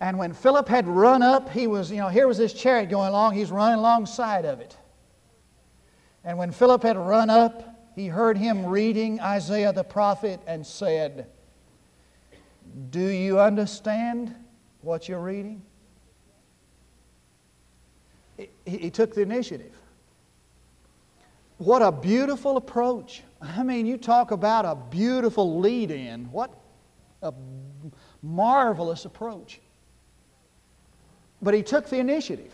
And 0.00 0.16
when 0.16 0.32
Philip 0.32 0.68
had 0.68 0.86
run 0.86 1.22
up, 1.22 1.50
he 1.50 1.66
was, 1.66 1.90
you 1.90 1.96
know, 1.96 2.08
here 2.08 2.28
was 2.28 2.38
this 2.38 2.52
chariot 2.52 2.88
going 2.88 3.08
along, 3.08 3.34
he's 3.34 3.50
running 3.50 3.80
alongside 3.80 4.44
of 4.44 4.60
it. 4.60 4.76
And 6.24 6.38
when 6.38 6.52
Philip 6.52 6.84
had 6.84 6.96
run 6.96 7.30
up, 7.30 7.92
he 7.96 8.06
heard 8.06 8.38
him 8.38 8.66
reading 8.66 9.20
Isaiah 9.20 9.72
the 9.72 9.82
prophet 9.82 10.40
and 10.46 10.64
said, 10.64 11.26
do 12.90 13.00
you 13.00 13.40
understand 13.40 14.34
what 14.82 15.08
you're 15.08 15.20
reading? 15.20 15.62
He, 18.64 18.90
took 18.90 19.14
the 19.14 19.22
initiative. 19.22 19.74
What 21.56 21.82
a 21.82 21.90
beautiful 21.90 22.56
approach. 22.56 23.22
I 23.40 23.64
mean, 23.64 23.84
you 23.84 23.96
talk 23.96 24.30
about 24.30 24.64
a 24.64 24.76
beautiful 24.76 25.58
lead 25.58 25.90
in. 25.90 26.30
What 26.30 26.52
a 27.20 27.32
marvelous 28.22 29.04
approach. 29.04 29.60
But 31.42 31.54
he 31.54 31.62
took 31.62 31.88
the 31.88 31.98
initiative. 31.98 32.52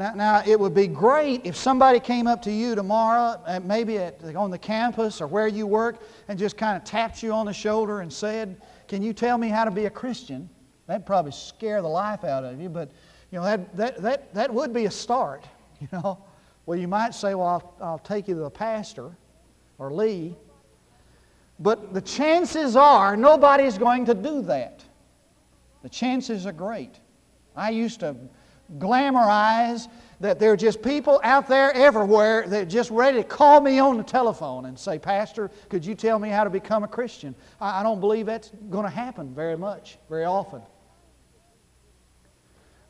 Now, 0.00 0.14
now, 0.14 0.42
it 0.46 0.58
would 0.58 0.72
be 0.72 0.86
great 0.86 1.44
if 1.44 1.54
somebody 1.54 2.00
came 2.00 2.26
up 2.26 2.40
to 2.44 2.50
you 2.50 2.74
tomorrow, 2.74 3.38
uh, 3.44 3.60
maybe 3.62 3.98
at, 3.98 4.34
on 4.34 4.50
the 4.50 4.56
campus 4.56 5.20
or 5.20 5.26
where 5.26 5.46
you 5.46 5.66
work, 5.66 6.00
and 6.26 6.38
just 6.38 6.56
kind 6.56 6.74
of 6.74 6.84
tapped 6.84 7.22
you 7.22 7.34
on 7.34 7.44
the 7.44 7.52
shoulder 7.52 8.00
and 8.00 8.10
said, 8.10 8.62
Can 8.88 9.02
you 9.02 9.12
tell 9.12 9.36
me 9.36 9.48
how 9.48 9.66
to 9.66 9.70
be 9.70 9.84
a 9.84 9.90
Christian? 9.90 10.48
That'd 10.86 11.04
probably 11.04 11.32
scare 11.32 11.82
the 11.82 11.88
life 11.88 12.24
out 12.24 12.44
of 12.44 12.58
you, 12.58 12.70
but 12.70 12.90
you 13.30 13.40
know, 13.40 13.44
that, 13.44 13.76
that, 13.76 14.00
that, 14.00 14.32
that 14.32 14.54
would 14.54 14.72
be 14.72 14.86
a 14.86 14.90
start. 14.90 15.46
You 15.80 15.88
know, 15.92 16.18
well, 16.64 16.78
you 16.78 16.88
might 16.88 17.14
say, 17.14 17.34
Well, 17.34 17.46
I'll, 17.46 17.74
I'll 17.82 17.98
take 17.98 18.26
you 18.26 18.34
to 18.36 18.40
the 18.40 18.50
pastor 18.50 19.10
or 19.76 19.92
Lee. 19.92 20.34
But 21.58 21.92
the 21.92 22.00
chances 22.00 22.74
are 22.74 23.18
nobody's 23.18 23.76
going 23.76 24.06
to 24.06 24.14
do 24.14 24.40
that. 24.42 24.82
The 25.82 25.90
chances 25.90 26.46
are 26.46 26.52
great. 26.52 27.00
I 27.54 27.68
used 27.68 28.00
to 28.00 28.16
glamorize 28.78 29.88
that 30.20 30.38
there 30.38 30.52
are 30.52 30.56
just 30.56 30.82
people 30.82 31.20
out 31.24 31.48
there 31.48 31.72
everywhere 31.72 32.46
that 32.46 32.62
are 32.62 32.70
just 32.70 32.90
ready 32.90 33.18
to 33.18 33.24
call 33.24 33.60
me 33.60 33.78
on 33.78 33.96
the 33.96 34.02
telephone 34.02 34.66
and 34.66 34.78
say, 34.78 34.98
Pastor, 34.98 35.50
could 35.70 35.84
you 35.84 35.94
tell 35.94 36.18
me 36.18 36.28
how 36.28 36.44
to 36.44 36.50
become 36.50 36.84
a 36.84 36.88
Christian? 36.88 37.34
I, 37.60 37.80
I 37.80 37.82
don't 37.82 38.00
believe 38.00 38.26
that's 38.26 38.50
going 38.68 38.84
to 38.84 38.90
happen 38.90 39.34
very 39.34 39.56
much, 39.56 39.98
very 40.08 40.24
often. 40.24 40.60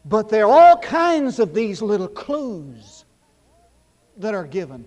But 0.04 0.28
there 0.28 0.46
are 0.46 0.50
all 0.50 0.78
kinds 0.78 1.38
of 1.38 1.54
these 1.54 1.80
little 1.80 2.08
clues 2.08 3.04
that 4.16 4.34
are 4.34 4.46
given. 4.46 4.86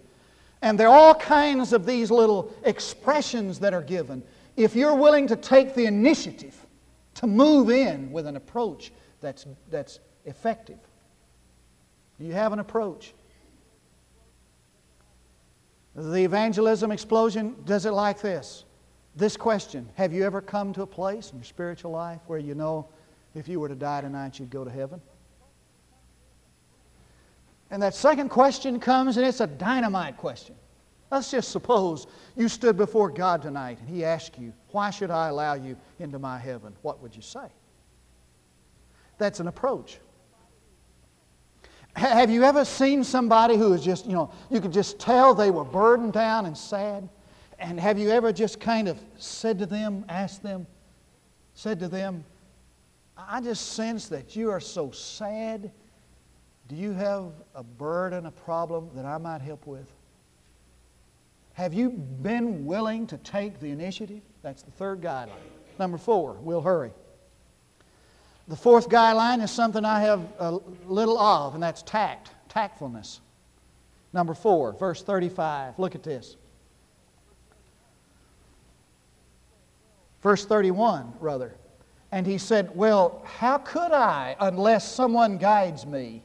And 0.62 0.80
there 0.80 0.88
are 0.88 0.98
all 0.98 1.16
kinds 1.16 1.72
of 1.72 1.86
these 1.86 2.10
little 2.12 2.54
expressions 2.64 3.60
that 3.60 3.74
are 3.74 3.82
given. 3.82 4.24
If 4.58 4.76
you're 4.76 4.96
willing 4.96 5.28
to 5.28 5.36
take 5.36 5.76
the 5.76 5.86
initiative 5.86 6.56
to 7.16 7.28
move 7.28 7.70
in 7.70 8.12
with 8.12 8.28
an 8.28 8.36
approach 8.36 8.92
that's, 9.22 9.46
that's 9.70 10.00
effective? 10.26 10.80
Do 12.20 12.26
you 12.26 12.34
have 12.34 12.54
an 12.54 12.60
approach? 12.60 13.14
The 15.96 16.24
evangelism 16.24 16.92
explosion 16.92 17.56
does 17.66 17.86
it 17.86 17.92
like 17.92 18.22
this. 18.22 18.66
This 19.16 19.38
question 19.38 19.88
Have 19.96 20.14
you 20.14 20.24
ever 20.24 20.42
come 20.42 20.74
to 20.74 20.82
a 20.82 20.88
place 20.88 21.32
in 21.32 21.38
your 21.38 21.46
spiritual 21.46 21.92
life 21.92 22.22
where 22.28 22.40
you 22.40 22.56
know 22.56 22.88
if 23.36 23.48
you 23.48 23.60
were 23.60 23.70
to 23.70 23.76
die 23.76 24.02
tonight, 24.02 24.40
you'd 24.40 24.50
go 24.50 24.64
to 24.64 24.72
heaven? 24.72 25.02
And 27.70 27.82
that 27.82 27.96
second 27.96 28.30
question 28.30 28.80
comes, 28.80 29.18
and 29.18 29.26
it's 29.26 29.40
a 29.40 29.48
dynamite 29.48 30.18
question. 30.18 30.56
Let's 31.12 31.30
just 31.30 31.52
suppose 31.52 32.08
you 32.36 32.48
stood 32.48 32.76
before 32.76 33.10
God 33.10 33.42
tonight 33.44 33.80
and 33.80 33.88
He 33.88 34.04
asked 34.04 34.40
you, 34.40 34.52
Why 34.72 34.90
should 34.90 35.12
I 35.12 35.28
allow 35.28 35.54
you 35.54 35.78
into 36.00 36.18
my 36.18 36.40
heaven? 36.40 36.74
What 36.82 37.02
would 37.02 37.16
you 37.16 37.22
say? 37.22 37.48
That's 39.20 39.40
an 39.40 39.48
approach. 39.48 40.00
Have 41.96 42.30
you 42.30 42.44
ever 42.44 42.66
seen 42.66 43.04
somebody 43.04 43.56
who 43.56 43.74
is 43.74 43.84
just, 43.84 44.06
you 44.06 44.14
know, 44.14 44.32
you 44.50 44.60
could 44.60 44.74
just 44.74 45.00
tell 45.00 45.34
they 45.34 45.52
were 45.52 45.64
burdened 45.64 46.14
down 46.14 46.46
and 46.46 46.58
sad? 46.58 47.08
And 47.60 47.80
have 47.80 48.00
you 48.00 48.10
ever 48.10 48.34
just 48.34 48.60
kind 48.60 48.88
of 48.88 48.98
said 49.18 49.60
to 49.60 49.66
them, 49.66 50.04
asked 50.10 50.42
them, 50.42 50.66
said 51.54 51.80
to 51.80 51.88
them, 51.88 52.26
I 53.16 53.42
just 53.42 53.74
sense 53.74 54.08
that 54.10 54.36
you 54.36 54.50
are 54.50 54.60
so 54.60 54.92
sad. 54.92 55.72
Do 56.68 56.76
you 56.76 56.94
have 56.94 57.32
a 57.54 57.64
burden, 57.64 58.26
a 58.26 58.32
problem 58.32 58.90
that 58.96 59.06
I 59.06 59.18
might 59.18 59.42
help 59.42 59.68
with? 59.68 59.92
Have 61.54 61.74
you 61.74 61.92
been 61.92 62.66
willing 62.66 63.06
to 63.08 63.18
take 63.18 63.60
the 63.60 63.70
initiative? 63.70 64.22
That's 64.42 64.64
the 64.64 64.72
third 64.72 65.02
guideline. 65.02 65.30
Number 65.78 66.00
four, 66.00 66.34
we'll 66.42 66.62
hurry. 66.62 66.92
The 68.48 68.56
fourth 68.56 68.90
guideline 68.90 69.42
is 69.42 69.52
something 69.52 69.86
I 69.86 70.02
have 70.02 70.22
a 70.40 70.60
little 70.86 71.18
of, 71.18 71.54
and 71.54 71.64
that's 71.64 71.82
tact, 71.82 72.32
tactfulness. 72.50 73.22
Number 74.12 74.34
four, 74.34 74.74
verse 74.74 75.02
35. 75.02 75.80
Look 75.80 75.96
at 75.96 76.04
this. 76.04 76.36
Verse 80.22 80.46
31, 80.46 81.14
rather. 81.20 81.56
And 82.12 82.28
he 82.28 82.38
said, 82.38 82.76
Well, 82.76 83.22
how 83.26 83.58
could 83.58 83.92
I 83.92 84.36
unless 84.40 84.90
someone 84.90 85.38
guides 85.38 85.86
me? 85.86 86.24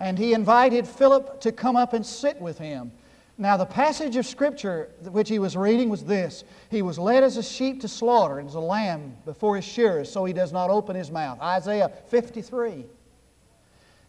And 0.00 0.18
he 0.18 0.34
invited 0.34 0.86
Philip 0.86 1.40
to 1.40 1.52
come 1.52 1.76
up 1.76 1.92
and 1.92 2.04
sit 2.04 2.40
with 2.40 2.58
him. 2.58 2.92
Now, 3.36 3.56
the 3.56 3.66
passage 3.66 4.14
of 4.16 4.26
Scripture 4.26 4.90
which 5.02 5.28
he 5.28 5.40
was 5.40 5.56
reading 5.56 5.88
was 5.88 6.04
this 6.04 6.44
He 6.70 6.82
was 6.82 6.98
led 6.98 7.24
as 7.24 7.36
a 7.36 7.42
sheep 7.42 7.80
to 7.80 7.88
slaughter, 7.88 8.38
and 8.38 8.48
as 8.48 8.54
a 8.54 8.60
lamb 8.60 9.16
before 9.24 9.56
his 9.56 9.64
shearers, 9.64 10.10
so 10.10 10.24
he 10.24 10.32
does 10.32 10.52
not 10.52 10.70
open 10.70 10.94
his 10.94 11.10
mouth. 11.10 11.40
Isaiah 11.40 11.90
53. 12.06 12.86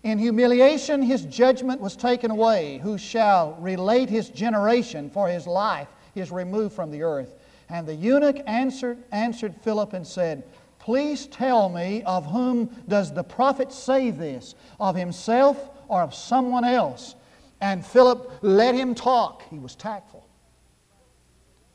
In 0.04 0.20
humiliation, 0.20 1.02
his 1.02 1.26
judgment 1.26 1.82
was 1.82 1.96
taken 1.96 2.30
away. 2.30 2.78
Who 2.84 3.00
shall 3.00 3.54
relate 3.60 4.08
his 4.08 4.30
generation? 4.30 5.10
For 5.10 5.28
his 5.28 5.48
life 5.48 5.88
is 6.14 6.32
removed 6.32 6.76
from 6.76 6.92
the 6.92 7.02
earth. 7.02 7.36
And 7.70 7.88
the 7.88 7.96
eunuch 7.96 8.38
answered, 8.46 9.00
answered 9.12 9.56
Philip 9.64 9.94
and 9.94 10.06
said, 10.06 10.44
Please 10.78 11.26
tell 11.26 11.70
me, 11.70 12.04
of 12.04 12.28
whom 12.28 12.70
does 12.88 13.12
the 13.12 13.24
prophet 13.24 13.72
say 13.72 14.12
this? 14.12 14.54
Of 14.80 14.96
himself 14.96 15.72
or 15.88 16.04
of 16.04 16.14
someone 16.14 16.64
else? 16.64 17.16
And 17.62 17.86
Philip 17.86 18.32
let 18.42 18.76
him 18.76 18.96
talk. 18.96 19.44
He 19.50 19.60
was 19.60 19.76
tactful. 19.76 20.28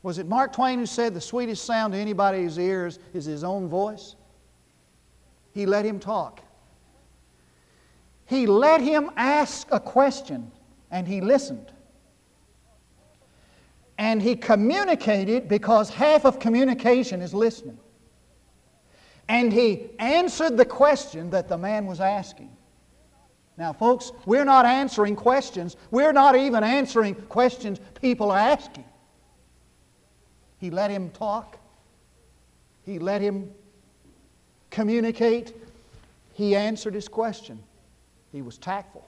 Was 0.03 0.17
it 0.17 0.27
Mark 0.27 0.53
Twain 0.53 0.79
who 0.79 0.85
said 0.85 1.13
the 1.13 1.21
sweetest 1.21 1.63
sound 1.63 1.93
to 1.93 1.99
anybody's 1.99 2.57
ears 2.57 2.99
is 3.13 3.25
his 3.25 3.43
own 3.43 3.67
voice? 3.67 4.15
He 5.53 5.65
let 5.65 5.85
him 5.85 5.99
talk. 5.99 6.41
He 8.25 8.47
let 8.47 8.81
him 8.81 9.11
ask 9.17 9.67
a 9.71 9.79
question, 9.79 10.51
and 10.89 11.07
he 11.07 11.21
listened. 11.21 11.71
And 13.97 14.21
he 14.21 14.35
communicated 14.35 15.47
because 15.47 15.89
half 15.89 16.25
of 16.25 16.39
communication 16.39 17.21
is 17.21 17.33
listening. 17.33 17.77
And 19.27 19.53
he 19.53 19.89
answered 19.99 20.57
the 20.57 20.65
question 20.65 21.29
that 21.29 21.47
the 21.47 21.57
man 21.57 21.85
was 21.85 21.99
asking. 21.99 22.55
Now, 23.57 23.73
folks, 23.73 24.11
we're 24.25 24.45
not 24.45 24.65
answering 24.65 25.15
questions. 25.15 25.75
We're 25.91 26.13
not 26.13 26.35
even 26.35 26.63
answering 26.63 27.15
questions 27.15 27.79
people 28.01 28.31
are 28.31 28.39
asking. 28.39 28.85
He 30.57 30.69
let 30.69 30.91
him 30.91 31.09
talk. 31.09 31.57
He 32.83 32.99
let 32.99 33.21
him 33.21 33.51
communicate. 34.69 35.53
He 36.33 36.55
answered 36.55 36.93
his 36.93 37.07
question. 37.07 37.61
He 38.31 38.41
was 38.41 38.57
tactful. 38.57 39.07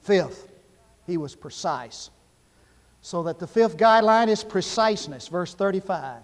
Fifth, 0.00 0.50
he 1.06 1.16
was 1.16 1.34
precise. 1.34 2.10
So 3.00 3.22
that 3.24 3.38
the 3.38 3.46
fifth 3.46 3.76
guideline 3.76 4.28
is 4.28 4.44
preciseness, 4.44 5.28
verse 5.28 5.54
35. 5.54 6.22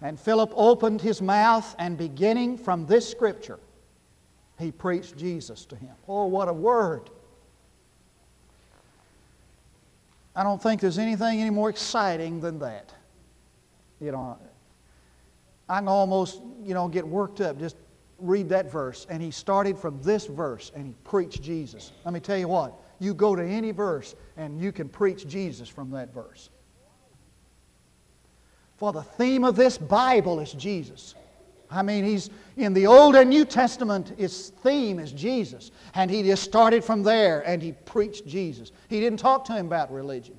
And 0.00 0.18
Philip 0.18 0.52
opened 0.54 1.00
his 1.00 1.20
mouth, 1.20 1.74
and 1.78 1.98
beginning 1.98 2.58
from 2.58 2.86
this 2.86 3.08
scripture, 3.08 3.58
he 4.58 4.72
preached 4.72 5.16
Jesus 5.16 5.64
to 5.66 5.76
him. 5.76 5.94
Oh, 6.08 6.26
what 6.26 6.48
a 6.48 6.52
word! 6.52 7.10
I 10.34 10.42
don't 10.42 10.62
think 10.62 10.80
there's 10.80 10.98
anything 10.98 11.40
any 11.40 11.50
more 11.50 11.68
exciting 11.68 12.40
than 12.40 12.58
that. 12.60 12.92
You 14.00 14.12
know, 14.12 14.38
I 15.68 15.78
can 15.78 15.88
almost, 15.88 16.40
you 16.62 16.74
know, 16.74 16.86
get 16.86 17.06
worked 17.06 17.40
up. 17.40 17.58
Just 17.58 17.76
read 18.18 18.48
that 18.50 18.70
verse. 18.70 19.06
And 19.10 19.22
he 19.22 19.30
started 19.30 19.76
from 19.76 20.00
this 20.02 20.26
verse 20.26 20.70
and 20.74 20.86
he 20.86 20.94
preached 21.04 21.42
Jesus. 21.42 21.92
Let 22.04 22.14
me 22.14 22.20
tell 22.20 22.38
you 22.38 22.48
what, 22.48 22.74
you 23.00 23.14
go 23.14 23.34
to 23.34 23.42
any 23.42 23.72
verse 23.72 24.14
and 24.36 24.60
you 24.60 24.70
can 24.70 24.88
preach 24.88 25.26
Jesus 25.26 25.68
from 25.68 25.90
that 25.90 26.14
verse. 26.14 26.50
For 28.76 28.92
the 28.92 29.02
theme 29.02 29.42
of 29.42 29.56
this 29.56 29.76
Bible 29.76 30.38
is 30.38 30.52
Jesus. 30.52 31.16
I 31.70 31.82
mean, 31.82 32.04
he's 32.04 32.30
in 32.56 32.72
the 32.72 32.86
Old 32.86 33.14
and 33.14 33.28
New 33.28 33.44
Testament, 33.44 34.14
his 34.16 34.50
theme 34.62 34.98
is 34.98 35.12
Jesus. 35.12 35.70
And 35.94 36.10
he 36.10 36.22
just 36.22 36.42
started 36.42 36.82
from 36.82 37.02
there 37.02 37.46
and 37.46 37.62
he 37.62 37.72
preached 37.72 38.26
Jesus. 38.26 38.72
He 38.88 39.00
didn't 39.00 39.18
talk 39.18 39.44
to 39.46 39.52
him 39.52 39.66
about 39.66 39.92
religion. 39.92 40.38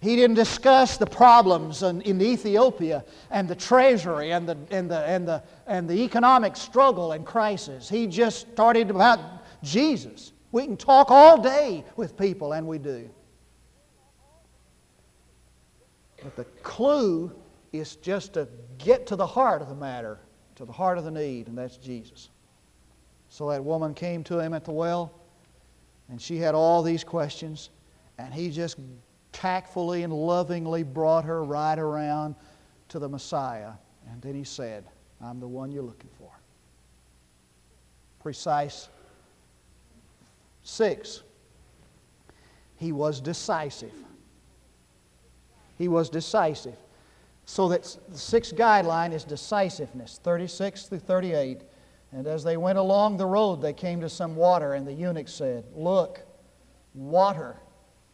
He 0.00 0.16
didn't 0.16 0.36
discuss 0.36 0.98
the 0.98 1.06
problems 1.06 1.82
in, 1.82 2.02
in 2.02 2.20
Ethiopia 2.20 3.04
and 3.30 3.48
the 3.48 3.54
treasury 3.54 4.32
and 4.32 4.46
the, 4.46 4.58
and, 4.70 4.90
the, 4.90 4.98
and, 5.00 5.26
the, 5.26 5.42
and 5.66 5.88
the 5.88 6.02
economic 6.02 6.56
struggle 6.56 7.12
and 7.12 7.24
crisis. 7.24 7.88
He 7.88 8.06
just 8.06 8.52
started 8.52 8.90
about 8.90 9.18
Jesus. 9.62 10.32
We 10.52 10.66
can 10.66 10.76
talk 10.76 11.10
all 11.10 11.40
day 11.40 11.84
with 11.96 12.18
people, 12.18 12.52
and 12.52 12.66
we 12.66 12.76
do. 12.76 13.08
But 16.22 16.36
the 16.36 16.44
clue 16.62 17.34
is 17.74 17.96
just 17.96 18.34
to 18.34 18.46
get 18.78 19.06
to 19.08 19.16
the 19.16 19.26
heart 19.26 19.60
of 19.60 19.68
the 19.68 19.74
matter, 19.74 20.20
to 20.54 20.64
the 20.64 20.72
heart 20.72 20.96
of 20.96 21.04
the 21.04 21.10
need, 21.10 21.48
and 21.48 21.58
that's 21.58 21.76
Jesus. 21.76 22.30
So 23.28 23.50
that 23.50 23.64
woman 23.64 23.94
came 23.94 24.22
to 24.24 24.38
him 24.38 24.54
at 24.54 24.64
the 24.64 24.70
well, 24.70 25.12
and 26.08 26.22
she 26.22 26.36
had 26.36 26.54
all 26.54 26.82
these 26.82 27.02
questions, 27.02 27.70
and 28.18 28.32
he 28.32 28.50
just 28.50 28.78
tactfully 29.32 30.04
and 30.04 30.12
lovingly 30.12 30.84
brought 30.84 31.24
her 31.24 31.42
right 31.42 31.78
around 31.78 32.36
to 32.90 33.00
the 33.00 33.08
Messiah. 33.08 33.72
And 34.08 34.22
then 34.22 34.34
he 34.34 34.44
said, 34.44 34.84
I'm 35.20 35.40
the 35.40 35.48
one 35.48 35.72
you're 35.72 35.82
looking 35.82 36.10
for. 36.16 36.30
Precise. 38.22 38.88
Six, 40.62 41.22
he 42.76 42.92
was 42.92 43.20
decisive. 43.20 43.92
He 45.76 45.88
was 45.88 46.08
decisive. 46.08 46.76
So 47.46 47.68
that 47.68 47.96
the 48.08 48.18
sixth 48.18 48.56
guideline 48.56 49.12
is 49.12 49.24
decisiveness, 49.24 50.18
36 50.22 50.84
through 50.84 51.00
38. 51.00 51.62
And 52.12 52.26
as 52.26 52.44
they 52.44 52.56
went 52.56 52.78
along 52.78 53.16
the 53.16 53.26
road, 53.26 53.60
they 53.60 53.72
came 53.72 54.00
to 54.00 54.08
some 54.08 54.36
water, 54.36 54.74
and 54.74 54.86
the 54.86 54.92
eunuch 54.92 55.28
said, 55.28 55.64
Look, 55.74 56.20
water. 56.94 57.56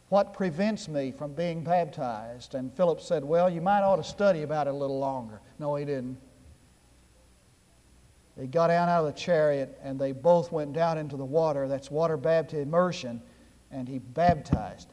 What 0.09 0.33
prevents 0.33 0.88
me 0.88 1.12
from 1.12 1.35
being 1.35 1.62
baptized? 1.62 2.55
And 2.55 2.75
Philip 2.75 3.01
said, 3.01 3.23
Well, 3.23 3.49
you 3.49 3.61
might 3.61 3.83
ought 3.83 3.97
to 3.97 4.05
study 4.05 4.43
about 4.43 4.66
it 4.66 4.71
a 4.71 4.77
little 4.77 4.99
longer. 4.99 5.40
No, 5.59 5.77
he 5.77 5.85
didn't. 5.85 6.19
They 8.37 8.47
got 8.47 8.69
down 8.69 8.88
out 8.88 9.01
of 9.01 9.07
the 9.07 9.21
chariot 9.21 9.79
and 9.83 10.01
they 10.01 10.12
both 10.12 10.51
went 10.51 10.73
down 10.73 10.99
into 10.99 11.16
the 11.16 11.25
water. 11.25 11.69
That's 11.69 11.90
water 11.90 12.16
baptism, 12.16 12.62
immersion, 12.62 13.23
and 13.71 13.87
he 13.87 13.99
baptized. 13.99 14.88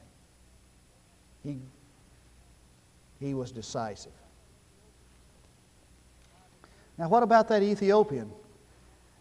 He, 1.43 1.59
he 3.19 3.33
was 3.33 3.51
decisive. 3.51 4.11
Now, 6.97 7.09
what 7.09 7.23
about 7.23 7.47
that 7.49 7.61
Ethiopian? 7.61 8.31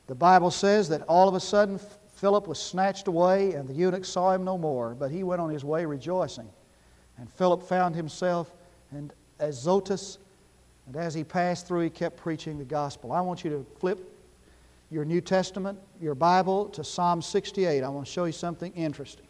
The 0.07 0.15
Bible 0.15 0.51
says 0.51 0.89
that 0.89 1.03
all 1.03 1.29
of 1.29 1.35
a 1.35 1.41
sudden 1.41 1.81
Philip 2.15 2.47
was 2.47 2.59
snatched 2.59 3.09
away 3.09 3.53
and 3.53 3.69
the 3.69 3.75
eunuch 3.75 4.05
saw 4.05 4.33
him 4.33 4.45
no 4.45 4.57
more, 4.57 4.95
but 4.95 5.11
he 5.11 5.23
went 5.23 5.41
on 5.41 5.51
his 5.51 5.65
way 5.65 5.85
rejoicing. 5.85 6.49
And 7.19 7.31
Philip 7.33 7.63
found 7.63 7.95
himself 7.95 8.53
in 8.93 9.11
Azotus, 9.41 10.19
and 10.87 10.97
as 10.97 11.15
he 11.15 11.25
passed 11.25 11.67
through, 11.67 11.81
he 11.81 11.91
kept 11.91 12.17
preaching 12.17 12.59
the 12.59 12.65
gospel. 12.65 13.13
I 13.13 13.21
want 13.21 13.45
you 13.45 13.51
to 13.51 13.67
flip 13.79 14.13
your 14.91 15.05
New 15.05 15.21
Testament, 15.21 15.79
your 16.01 16.15
Bible, 16.15 16.67
to 16.71 16.85
Psalm 16.85 17.21
68. 17.21 17.83
I 17.83 17.89
want 17.89 18.07
to 18.07 18.13
show 18.13 18.25
you 18.25 18.33
something 18.33 18.73
interesting. 18.73 19.27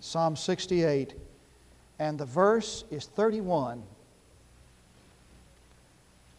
Psalm 0.00 0.36
68, 0.36 1.14
and 1.98 2.18
the 2.18 2.24
verse 2.24 2.84
is 2.90 3.06
31. 3.06 3.82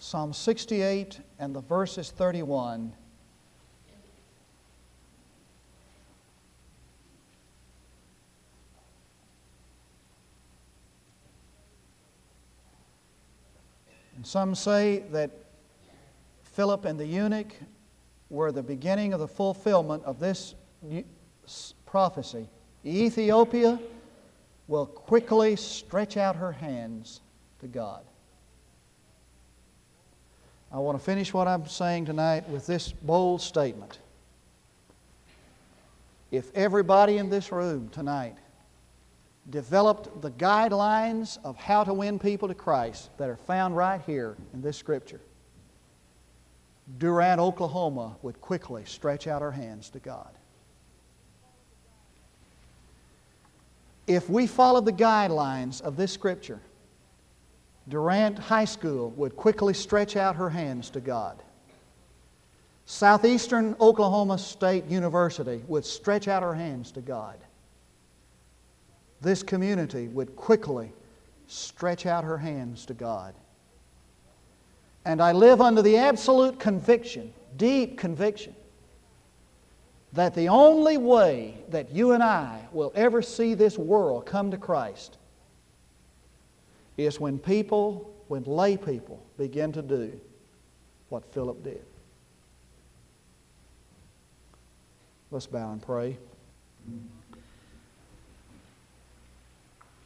Psalm 0.02 0.32
68 0.32 1.20
and 1.40 1.54
the 1.54 1.60
verses 1.60 2.10
31. 2.10 2.94
And 14.16 14.26
some 14.26 14.56
say 14.56 15.00
that 15.12 15.32
Philip 16.44 16.86
and 16.86 16.98
the 16.98 17.06
eunuch 17.06 17.54
were 18.30 18.54
the 18.54 18.64
beginning 18.64 19.12
of 19.14 19.20
the 19.20 19.28
fulfillment 19.28 20.04
of 20.06 20.20
this 20.20 20.56
prophecy. 21.86 22.48
Ethiopia 22.86 23.78
will 24.70 24.86
quickly 24.86 25.58
stretch 25.58 26.16
out 26.16 26.38
her 26.38 26.54
hands 26.54 27.20
to 27.60 27.68
God. 27.68 28.04
I 30.72 30.78
want 30.78 31.00
to 31.00 31.04
finish 31.04 31.34
what 31.34 31.48
I'm 31.48 31.68
saying 31.68 32.06
tonight 32.06 32.48
with 32.48 32.68
this 32.68 32.92
bold 32.92 33.42
statement. 33.42 33.98
If 36.32 36.54
everybody 36.54 37.18
in 37.18 37.30
this 37.30 37.52
room 37.52 37.90
tonight 37.90 38.36
developed 39.50 40.22
the 40.22 40.30
guidelines 40.30 41.40
of 41.44 41.58
how 41.58 41.84
to 41.84 41.94
win 41.94 42.20
people 42.20 42.48
to 42.48 42.54
Christ 42.54 43.10
that 43.18 43.30
are 43.30 43.36
found 43.36 43.76
right 43.76 44.00
here 44.06 44.36
in 44.54 44.62
this 44.62 44.78
scripture, 44.78 45.22
Durant, 47.00 47.40
Oklahoma 47.40 48.16
would 48.22 48.40
quickly 48.40 48.84
stretch 48.86 49.26
out 49.28 49.42
her 49.42 49.52
hands 49.52 49.90
to 49.92 50.00
God. 50.00 50.30
If 54.06 54.30
we 54.30 54.46
follow 54.46 54.82
the 54.82 54.94
guidelines 54.94 55.82
of 55.82 55.96
this 55.96 56.12
scripture, 56.12 56.60
Durant 57.90 58.38
High 58.38 58.66
School 58.66 59.10
would 59.12 59.36
quickly 59.36 59.74
stretch 59.74 60.16
out 60.16 60.36
her 60.36 60.50
hands 60.50 60.92
to 60.92 61.00
God. 61.00 61.42
Southeastern 62.86 63.76
Oklahoma 63.80 64.38
State 64.38 64.86
University 64.86 65.64
would 65.68 65.86
stretch 65.86 66.28
out 66.28 66.44
her 66.44 66.54
hands 66.54 66.92
to 66.94 67.02
God. 67.02 67.38
This 69.22 69.44
community 69.44 70.08
would 70.08 70.36
quickly 70.36 70.92
stretch 71.48 72.06
out 72.06 72.24
her 72.24 72.38
hands 72.38 72.86
to 72.86 72.94
God. 72.94 73.34
And 75.06 75.22
I 75.22 75.32
live 75.32 75.62
under 75.62 75.82
the 75.82 75.98
absolute 75.98 76.60
conviction, 76.60 77.34
deep 77.58 77.98
conviction, 77.98 78.56
that 80.14 80.36
the 80.36 80.50
only 80.50 80.98
way 80.98 81.58
that 81.70 81.92
you 81.92 82.12
and 82.12 82.24
I 82.24 82.68
will 82.72 82.92
ever 82.96 83.22
see 83.22 83.54
this 83.54 83.78
world 83.78 84.26
come 84.26 84.52
to 84.52 84.58
Christ 84.58 85.18
is 87.00 87.20
when 87.20 87.40
people, 87.40 88.14
when 88.28 88.44
lay 88.44 88.78
people 88.78 89.24
begin 89.38 89.72
to 89.72 89.82
do 89.82 90.20
what 91.10 91.26
Philip 91.34 91.64
did. 91.64 91.84
Let's 95.32 95.48
bow 95.48 95.72
and 95.72 95.82
pray. 95.82 96.18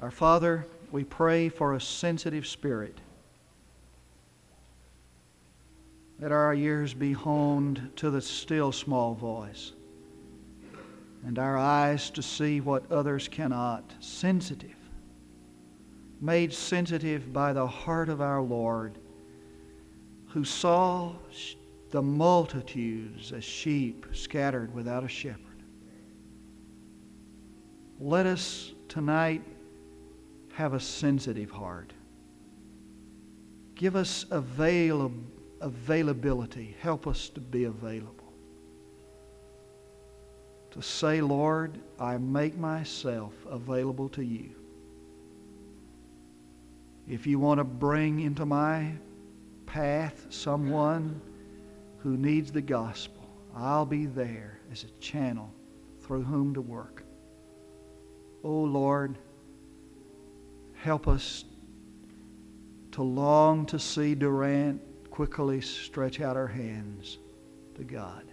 Our 0.01 0.11
Father, 0.11 0.67
we 0.91 1.03
pray 1.03 1.49
for 1.49 1.73
a 1.73 1.81
sensitive 1.81 2.45
spirit. 2.45 2.97
Let 6.19 6.31
our 6.31 6.53
ears 6.53 6.93
be 6.93 7.13
honed 7.13 7.91
to 7.97 8.09
the 8.09 8.21
still 8.21 8.71
small 8.71 9.13
voice, 9.13 9.71
and 11.25 11.39
our 11.39 11.57
eyes 11.57 12.09
to 12.11 12.21
see 12.21 12.61
what 12.61 12.91
others 12.91 13.27
cannot. 13.27 13.83
Sensitive 13.99 14.82
made 16.23 16.53
sensitive 16.53 17.33
by 17.33 17.51
the 17.51 17.67
heart 17.67 18.07
of 18.07 18.21
our 18.21 18.41
Lord, 18.41 18.97
who 20.29 20.45
saw 20.45 21.11
the 21.91 22.01
multitudes 22.01 23.33
as 23.33 23.43
sheep 23.43 24.05
scattered 24.13 24.73
without 24.73 25.03
a 25.03 25.07
shepherd. 25.09 25.63
Let 27.99 28.25
us 28.25 28.71
tonight 28.87 29.43
have 30.53 30.73
a 30.73 30.79
sensitive 30.79 31.51
heart. 31.51 31.91
Give 33.75 33.97
us 33.97 34.25
avail- 34.31 35.11
availability. 35.59 36.73
Help 36.79 37.05
us 37.05 37.27
to 37.29 37.41
be 37.41 37.65
available. 37.65 38.31
To 40.71 40.81
say, 40.81 41.19
Lord, 41.19 41.77
I 41.99 42.17
make 42.17 42.57
myself 42.57 43.33
available 43.45 44.07
to 44.09 44.23
you. 44.23 44.62
If 47.07 47.27
you 47.27 47.39
want 47.39 47.59
to 47.59 47.63
bring 47.63 48.21
into 48.21 48.45
my 48.45 48.93
path 49.65 50.27
someone 50.29 51.21
who 51.99 52.17
needs 52.17 52.51
the 52.51 52.61
gospel, 52.61 53.23
I'll 53.55 53.85
be 53.85 54.05
there 54.05 54.59
as 54.71 54.83
a 54.83 54.99
channel 54.99 55.51
through 55.99 56.23
whom 56.23 56.53
to 56.53 56.61
work. 56.61 57.03
Oh 58.43 58.63
Lord, 58.63 59.17
help 60.73 61.07
us 61.07 61.45
to 62.91 63.03
long 63.03 63.65
to 63.67 63.79
see 63.79 64.15
Durant 64.15 64.81
quickly 65.09 65.61
stretch 65.61 66.21
out 66.21 66.35
our 66.35 66.47
hands 66.47 67.17
to 67.75 67.83
God. 67.83 68.23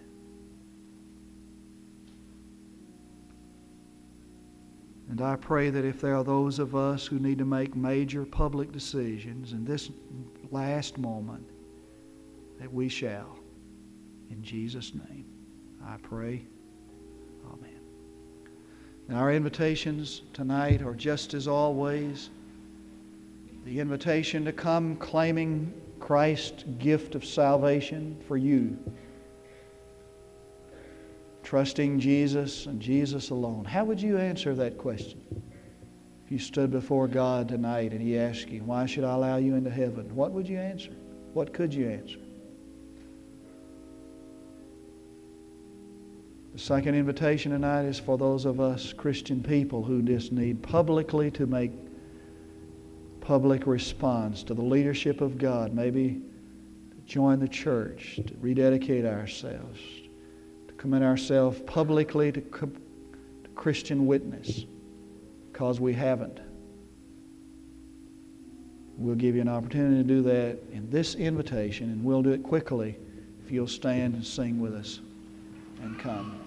And 5.11 5.19
I 5.19 5.35
pray 5.35 5.69
that 5.69 5.83
if 5.83 5.99
there 5.99 6.15
are 6.15 6.23
those 6.23 6.57
of 6.57 6.73
us 6.73 7.05
who 7.05 7.19
need 7.19 7.37
to 7.39 7.45
make 7.45 7.75
major 7.75 8.23
public 8.23 8.71
decisions 8.71 9.51
in 9.51 9.65
this 9.65 9.89
last 10.51 10.97
moment, 10.97 11.45
that 12.61 12.73
we 12.73 12.87
shall. 12.87 13.37
In 14.29 14.41
Jesus' 14.41 14.93
name, 14.95 15.25
I 15.85 15.97
pray. 15.97 16.45
Amen. 17.45 17.81
And 19.09 19.17
our 19.17 19.33
invitations 19.33 20.21
tonight 20.31 20.81
are 20.81 20.95
just 20.95 21.33
as 21.33 21.45
always 21.45 22.29
the 23.65 23.81
invitation 23.81 24.45
to 24.45 24.53
come 24.53 24.95
claiming 24.95 25.73
Christ's 25.99 26.63
gift 26.79 27.15
of 27.15 27.25
salvation 27.25 28.17
for 28.29 28.37
you 28.37 28.79
trusting 31.51 31.99
Jesus 31.99 32.65
and 32.65 32.81
Jesus 32.81 33.29
alone. 33.29 33.65
How 33.65 33.83
would 33.83 34.01
you 34.01 34.17
answer 34.17 34.55
that 34.55 34.77
question? 34.77 35.19
If 36.23 36.31
you 36.31 36.39
stood 36.39 36.71
before 36.71 37.09
God 37.09 37.49
tonight 37.49 37.91
and 37.91 38.01
He 38.01 38.17
asked 38.17 38.47
you, 38.47 38.63
Why 38.63 38.85
should 38.85 39.03
I 39.03 39.11
allow 39.11 39.35
you 39.35 39.55
into 39.55 39.69
heaven? 39.69 40.15
What 40.15 40.31
would 40.31 40.47
you 40.47 40.57
answer? 40.57 40.91
What 41.33 41.53
could 41.53 41.73
you 41.73 41.89
answer? 41.89 42.19
The 46.53 46.59
second 46.59 46.95
invitation 46.95 47.51
tonight 47.51 47.83
is 47.83 47.99
for 47.99 48.17
those 48.17 48.45
of 48.45 48.61
us 48.61 48.93
Christian 48.93 49.43
people 49.43 49.83
who 49.83 50.01
just 50.01 50.31
need 50.31 50.63
publicly 50.63 51.31
to 51.31 51.47
make 51.47 51.73
public 53.19 53.67
response 53.67 54.41
to 54.43 54.53
the 54.53 54.61
leadership 54.61 55.19
of 55.19 55.37
God, 55.37 55.73
maybe 55.73 56.21
to 56.91 57.01
join 57.05 57.41
the 57.41 57.49
church, 57.49 58.21
to 58.25 58.33
rededicate 58.39 59.03
ourselves, 59.03 59.81
commit 60.81 61.03
ourselves 61.03 61.59
publicly 61.67 62.31
to, 62.31 62.41
to 62.41 62.71
Christian 63.53 64.07
witness 64.07 64.65
because 65.51 65.79
we 65.79 65.93
haven't. 65.93 66.39
We'll 68.97 69.13
give 69.13 69.35
you 69.35 69.41
an 69.41 69.47
opportunity 69.47 69.97
to 69.97 70.03
do 70.03 70.23
that 70.23 70.57
in 70.71 70.89
this 70.89 71.13
invitation, 71.13 71.91
and 71.91 72.03
we'll 72.03 72.23
do 72.23 72.31
it 72.31 72.41
quickly 72.41 72.97
if 73.45 73.51
you'll 73.51 73.67
stand 73.67 74.15
and 74.15 74.25
sing 74.25 74.59
with 74.59 74.73
us 74.73 75.01
and 75.83 75.99
come. 75.99 76.40